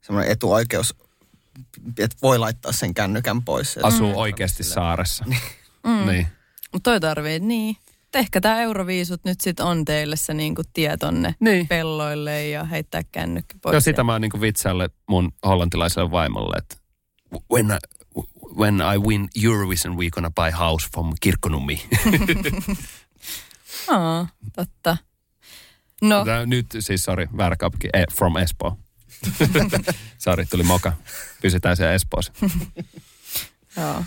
semmoinen 0.00 0.32
etuoikeus 0.32 0.94
että 1.98 2.16
voi 2.22 2.38
laittaa 2.38 2.72
sen 2.72 2.94
kännykän 2.94 3.42
pois. 3.42 3.78
Asuu 3.82 4.08
mm. 4.08 4.16
oikeasti 4.16 4.64
saaressa. 4.64 5.24
mm. 5.86 6.06
niin. 6.06 6.26
Mutta 6.72 6.90
toi 6.90 7.00
tarvii, 7.00 7.40
niin. 7.40 7.76
Ehkä 8.14 8.40
tämä 8.40 8.60
Euroviisut 8.60 9.24
nyt 9.24 9.40
sitten 9.40 9.66
on 9.66 9.84
teille 9.84 10.16
se 10.16 10.34
niinku 10.34 10.62
tie 10.72 10.96
tonne 10.96 11.34
niin. 11.40 11.68
pelloille 11.68 12.48
ja 12.48 12.64
heittää 12.64 13.02
kännykkä 13.12 13.54
pois. 13.62 13.72
Joo, 13.72 13.80
sitä 13.80 14.04
mä 14.04 14.12
oon 14.12 14.20
niinku 14.20 14.40
vitsaille 14.40 14.90
mun 15.08 15.32
hollantilaiselle 15.46 16.10
vaimolle, 16.10 16.56
että 16.58 16.76
when 17.52 17.70
I, 17.70 17.78
when 18.58 18.74
I 18.94 18.98
win 18.98 19.28
Eurovision, 19.44 19.96
we 19.96 20.10
gonna 20.10 20.30
buy 20.30 20.50
house 20.50 20.88
from 20.92 21.12
Kirkkonummi. 21.20 21.82
Aa, 23.88 24.28
totta. 24.56 24.96
No. 26.02 26.24
Tää, 26.24 26.46
nyt 26.46 26.66
siis, 26.78 27.04
sorry, 27.04 27.28
väärä 27.36 27.56
kapki, 27.56 27.88
eh, 27.94 28.04
from 28.12 28.36
Espoo. 28.36 28.78
Sari, 30.18 30.46
tuli 30.46 30.62
moka. 30.62 30.92
Pysytään 31.42 31.76
siellä 31.76 31.94
Espoossa. 31.94 32.32
Joo. 33.76 34.04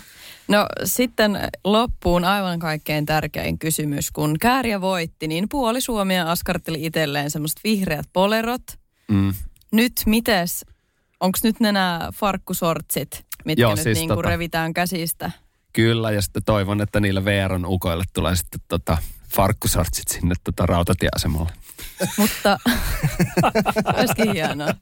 No 0.48 0.66
sitten 0.84 1.38
loppuun 1.64 2.24
aivan 2.24 2.58
kaikkein 2.58 3.06
tärkein 3.06 3.58
kysymys. 3.58 4.10
Kun 4.10 4.38
Kääriä 4.40 4.80
voitti, 4.80 5.28
niin 5.28 5.48
puoli 5.48 5.80
Suomea 5.80 6.30
askarteli 6.30 6.86
itselleen 6.86 7.30
semmoiset 7.30 7.60
vihreät 7.64 8.06
polerot. 8.12 8.62
Mm. 9.08 9.34
Nyt 9.70 9.92
mites, 10.06 10.66
onko 11.20 11.38
nyt 11.42 11.60
nämä 11.60 12.08
farkkusortsit, 12.14 13.24
mitkä 13.44 13.62
Joo, 13.62 13.74
nyt 13.74 13.82
siis 13.82 13.98
niinku 13.98 14.14
tota- 14.14 14.26
revitään 14.26 14.74
käsistä? 14.74 15.30
Kyllä, 15.72 16.10
ja 16.10 16.22
sitten 16.22 16.44
toivon, 16.44 16.80
että 16.80 17.00
niillä 17.00 17.24
VRn 17.24 17.64
ukoille 17.66 18.04
tulee 18.12 18.36
sitten 18.36 18.60
tota 18.68 18.98
farkkusortsit 19.28 20.08
sinne 20.08 20.34
tota 20.44 20.66
rautatieasemalle. 20.66 21.52
Mutta, 22.18 22.58
olisikin 23.98 24.32
hienoa. 24.32 24.74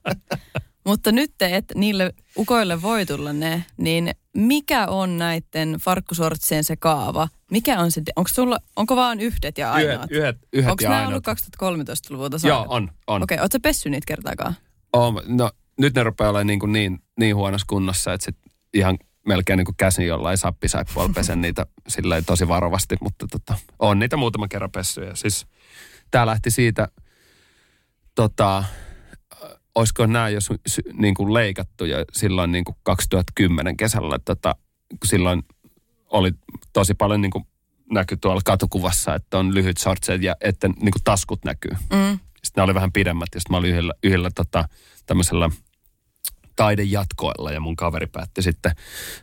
Mutta 0.87 1.12
nyt 1.12 1.31
te, 1.38 1.57
että 1.57 1.75
niille 1.77 2.14
ukoille 2.38 2.83
voi 2.83 3.07
tulla 3.07 3.33
ne, 3.33 3.64
niin 3.77 4.11
mikä 4.37 4.87
on 4.87 5.18
näiden 5.18 5.77
farkkusortsien 5.81 6.64
se 6.64 6.77
kaava? 6.77 7.29
Mikä 7.51 7.81
on 7.81 7.90
se, 7.90 8.03
onko, 8.16 8.29
sulla, 8.29 8.59
onko 8.77 8.97
vaan 8.97 9.21
yhdet 9.21 9.59
ja 9.59 9.73
ainoat? 9.73 10.11
Yhdet, 10.11 10.11
yhdet, 10.11 10.49
yhdet 10.53 10.71
Onko 10.71 10.85
ja 10.85 10.90
nämä 10.90 11.03
ainoat. 11.03 11.29
ollut 11.29 11.88
2013-luvulta 12.09 12.37
Joo, 12.42 12.57
saanut? 12.57 12.73
on, 12.73 12.90
on. 13.07 13.23
Okei, 13.23 13.35
okay, 13.35 13.45
ootko 13.45 13.59
pessy 13.62 13.90
niitä 13.90 14.05
kertaakaan? 14.07 14.55
on. 14.92 15.21
No, 15.27 15.51
nyt 15.79 15.95
ne 15.95 16.03
rupeaa 16.03 16.31
olemaan 16.31 16.47
niin, 16.47 16.61
kuin 16.61 16.73
niin, 16.73 16.99
niin 17.18 17.37
huonossa 17.37 17.66
kunnossa, 17.68 18.12
että 18.12 18.25
sit 18.25 18.37
ihan 18.75 18.99
melkein 19.27 19.57
niin 19.57 19.64
kuin 19.64 19.77
käsin 19.77 20.07
jollain 20.07 20.38
sappisaippualla 20.38 21.12
pesen 21.14 21.40
niitä 21.40 21.66
silleen 21.88 22.25
tosi 22.25 22.49
varovasti, 22.49 22.97
mutta 23.01 23.27
tota, 23.27 23.55
on 23.79 23.99
niitä 23.99 24.16
muutaman 24.16 24.49
kerran 24.49 24.71
pessyjä. 24.71 25.14
Siis 25.14 25.47
tää 26.11 26.27
lähti 26.27 26.51
siitä, 26.51 26.88
tota, 28.14 28.64
olisiko 29.74 30.06
nämä 30.06 30.28
jo 30.28 30.40
sy, 30.40 30.54
sy, 30.66 30.82
niin 30.92 31.14
kuin 31.14 31.35
leikattu 31.35 31.85
jo 31.85 31.96
silloin 32.12 32.52
niin 32.52 32.64
kuin 32.64 32.76
2010 32.82 33.76
kesällä, 33.76 34.18
tota, 34.24 34.54
kun 34.88 35.08
silloin 35.08 35.42
oli 36.11 36.32
tosi 36.72 36.94
paljon 36.94 37.20
niin 37.20 37.30
kuin 37.30 37.44
näkyy 37.92 38.16
tuolla 38.16 38.40
katukuvassa, 38.44 39.14
että 39.14 39.38
on 39.38 39.54
lyhyt 39.54 39.78
shortseet 39.78 40.22
ja 40.22 40.37
että 40.40 40.68
niin 40.68 40.76
kuin 40.92 41.04
taskut 41.04 41.44
näkyy. 41.44 41.70
Mm. 41.70 42.18
Sitten 42.44 42.56
ne 42.56 42.62
oli 42.62 42.74
vähän 42.74 42.92
pidemmät 42.92 43.28
ja 43.35 43.40
sitten 43.40 43.54
mä 43.54 43.58
olin 43.58 43.70
yhdellä, 43.70 43.92
yhdellä 44.02 44.30
tota, 44.35 44.68
tämmöisellä 45.06 45.50
taidejatkoilla 46.56 47.52
ja 47.52 47.61
mun 47.61 47.76
kaveri 47.76 48.06
päätti 48.06 48.42
sitten 48.42 48.72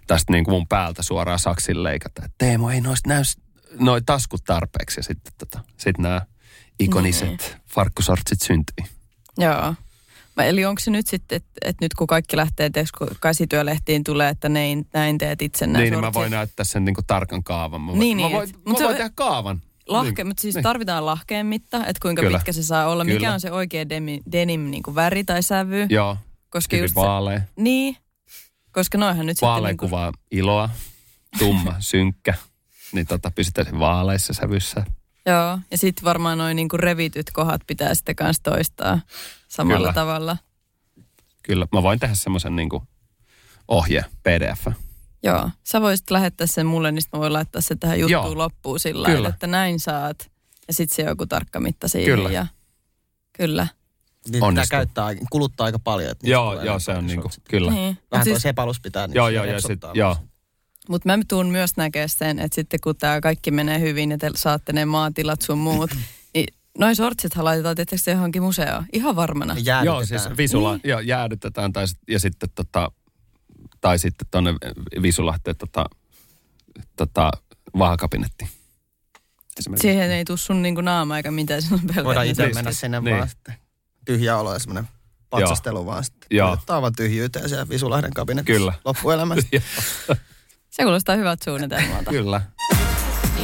tästä 0.07 0.33
niin 0.33 0.43
kuin 0.45 0.55
mun 0.55 0.67
päältä 0.67 1.03
suoraan 1.03 1.39
saksin 1.39 1.83
leikata. 1.83 2.21
että 2.25 2.35
Teemo, 2.37 2.69
ei 2.69 2.81
noista 2.81 3.09
näy 3.09 3.21
noi 3.79 4.01
taskut 4.01 4.43
tarpeeksi 4.43 4.99
ja 4.99 5.03
sitten 5.03 5.33
tota, 5.37 5.59
sit 5.77 5.97
nämä 5.97 6.21
ikoniset 6.79 7.27
Niin. 7.27 7.39
farkkusortsit 7.67 8.41
syntyi. 8.41 8.85
Joo. 9.37 9.75
Mä- 10.39 10.45
Eli 10.45 10.65
onko 10.65 10.79
se 10.79 10.91
nyt 10.91 11.07
sitten, 11.07 11.35
että 11.35 11.49
et 11.65 11.75
nyt 11.81 11.93
kun 11.93 12.07
kaikki 12.07 12.37
lähtee, 12.37 12.69
kun 12.97 13.07
käsityölehtiin 13.21 14.03
tulee, 14.03 14.29
että 14.29 14.49
näin, 14.49 14.87
näin 14.93 15.17
teet 15.17 15.41
itse 15.41 15.67
nämä 15.67 15.79
Niin, 15.79 15.91
niin 15.91 15.99
mä 16.01 16.13
voin 16.13 16.31
näyttää 16.31 16.63
sen 16.63 16.85
niin 16.85 16.95
kuin 16.95 17.05
tarkan 17.07 17.43
kaavan. 17.43 17.81
Mä, 17.81 17.87
voin- 17.87 17.99
Niin, 17.99 18.17
mä 18.17 18.23
niin, 18.23 18.35
voin, 18.35 18.49
mä 18.49 18.59
mut 18.67 18.77
se 18.77 18.83
voin 18.83 18.95
tehdä 18.95 19.09
kaavan. 19.15 19.61
Lahke, 19.87 20.11
Niin. 20.23 20.27
mutta 20.27 20.41
siis 20.41 20.55
Niin. 20.55 20.63
tarvitaan 20.63 21.05
lahkeen 21.05 21.45
mitta, 21.45 21.77
että 21.77 21.99
kuinka 22.01 22.21
Kyllä. 22.21 22.37
pitkä 22.37 22.51
se 22.51 22.63
saa 22.63 22.87
olla. 22.87 23.03
Mikä 23.03 23.17
Kyllä. 23.17 23.33
on 23.33 23.39
se 23.39 23.51
oikea 23.51 23.89
demi, 23.89 24.21
denim 24.31 24.61
niin 24.61 24.83
kuin 24.83 24.95
väri 24.95 25.23
tai 25.23 25.43
sävy? 25.43 25.87
Joo, 25.89 26.17
Koska 26.49 26.77
just 26.77 26.93
se, 26.93 26.99
vaalea. 26.99 27.41
niin, 27.55 27.95
koska 28.71 28.97
noihän 28.97 29.25
nyt 29.25 29.37
sitten 29.37 29.47
Vaalea 29.49 29.69
niin 29.69 29.77
kuin, 29.77 29.89
kuvaa 29.89 30.11
iloa, 30.31 30.69
tumma, 31.39 31.75
synkkä. 31.91 32.33
Niin 32.91 33.07
tota, 33.07 33.31
pysytään 33.31 33.67
sen 33.67 33.79
vaaleissa 33.79 34.33
sävyssä. 34.33 34.85
Joo, 35.25 35.59
ja 35.71 35.77
sitten 35.77 36.03
varmaan 36.05 36.37
noin 36.37 36.55
niin 36.55 36.69
kuin 36.69 36.79
revityt 36.79 37.31
kohdat 37.33 37.61
pitää 37.67 37.95
sitten 37.95 38.15
kanssa 38.15 38.43
toistaa 38.43 38.99
samalla 39.49 39.79
Kyllä. 39.79 39.93
tavalla. 39.93 40.37
Kyllä, 41.43 41.67
mä 41.73 41.83
voin 41.83 41.99
tehdä 41.99 42.15
semmoisen 42.15 42.55
niin 42.55 42.69
ohje, 43.67 44.05
pdf. 44.23 44.67
Joo, 45.23 45.49
sä 45.63 45.81
voisit 45.81 46.11
lähettää 46.11 46.47
sen 46.47 46.65
mulle, 46.65 46.91
niin 46.91 47.03
mä 47.13 47.19
voin 47.19 47.33
laittaa 47.33 47.61
sen 47.61 47.79
tähän 47.79 47.99
juttuun 47.99 48.23
Joo. 48.23 48.37
loppuun 48.37 48.79
sillä 48.79 49.05
Kyllä. 49.05 49.15
lailla, 49.15 49.29
että 49.29 49.47
näin 49.47 49.79
saat. 49.79 50.31
Ja 50.67 50.73
sitten 50.73 50.95
se 50.95 51.01
joku 51.01 51.25
tarkka 51.25 51.59
mitta 51.59 51.87
siihen. 51.87 52.15
Kyllä. 52.15 52.31
Ja, 52.31 52.47
kyllä. 53.33 53.67
Niin 54.25 54.31
pitää 54.31 54.47
Onnistuu. 54.47 54.77
käyttää, 54.77 55.09
kuluttaa 55.31 55.65
aika 55.65 55.79
paljon. 55.79 56.11
Että 56.11 56.29
Joo, 56.29 56.61
joo, 56.61 56.79
se 56.79 56.91
on 56.91 57.07
niinku, 57.07 57.29
kyllä. 57.49 57.71
Niin. 57.71 57.97
Vähän 58.11 58.25
Siis, 58.25 58.41
sepalus 58.41 58.79
pitää. 58.79 59.07
Niin 59.07 59.15
Joo, 59.15 59.27
se 59.27 59.33
joo, 59.33 59.45
ja 59.45 59.53
repsottaa 59.53 59.91
sit, 59.91 59.97
joo. 59.97 60.17
Mutta 60.89 61.17
mä 61.17 61.23
tuun 61.27 61.47
myös 61.47 61.77
näkemään 61.77 62.09
sen, 62.09 62.39
että 62.39 62.55
sitten 62.55 62.79
kun 62.83 62.95
tämä 62.95 63.21
kaikki 63.21 63.51
menee 63.51 63.79
hyvin 63.79 64.11
ja 64.11 64.17
te 64.17 64.31
saatte 64.35 64.73
ne 64.73 64.85
maatilat 64.85 65.41
sun 65.41 65.57
muut, 65.57 65.89
noin 66.77 66.95
sortsithan 66.95 67.45
laitetaan 67.45 67.75
tietysti 67.75 68.11
johonkin 68.11 68.43
museoon. 68.43 68.85
Ihan 68.93 69.15
varmana. 69.15 69.53
Joo, 69.53 69.63
jäädytetään. 69.63 70.05
siis 70.07 70.37
visula, 70.37 70.71
niin. 70.73 70.81
joo, 70.83 70.99
jäädytetään 70.99 71.73
tai, 71.73 71.85
ja 72.07 72.19
sitten 72.19 72.49
tota, 72.55 72.91
tai 73.81 73.99
sitten 73.99 74.27
tuonne 74.31 74.53
Visulahteen 75.01 75.57
tota, 75.57 75.85
tota, 76.95 77.31
vahakabinettiin. 77.77 78.49
Siihen 79.75 80.11
ei 80.11 80.25
tule 80.25 80.37
sun 80.37 80.61
niinku 80.61 80.81
naama 80.81 81.17
eikä 81.17 81.31
mitään, 81.31 81.61
se 81.61 81.73
on 81.73 81.79
pelkät 81.79 82.03
Voidaan 82.03 82.25
itse 82.27 82.41
sortsit. 82.43 82.55
mennä 82.55 82.71
sinne 82.71 82.99
Niin. 83.01 83.15
vaan 83.17 83.29
sitten. 83.29 83.53
Tyhjä 84.05 84.37
olo 84.37 84.53
ja 84.53 84.59
semmoinen 84.59 84.87
patsastelu 85.29 85.85
vaan 85.85 86.03
sitten. 86.03 86.27
Joo. 86.37 86.51
Ottaa 86.51 86.81
vaan 86.81 86.93
tyhjyyteen 86.95 87.49
siellä 87.49 87.69
Visulahden 87.69 88.13
kabinetissa. 88.13 88.57
Kyllä. 88.59 88.73
Loppuelämästä. 88.85 89.49
Se 90.69 90.83
kuulostaa 90.83 91.15
hyvältä 91.15 91.43
suunnitelmalta. 91.45 92.11
Kyllä. 92.11 92.41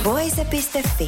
Voise.fi. 0.03 1.07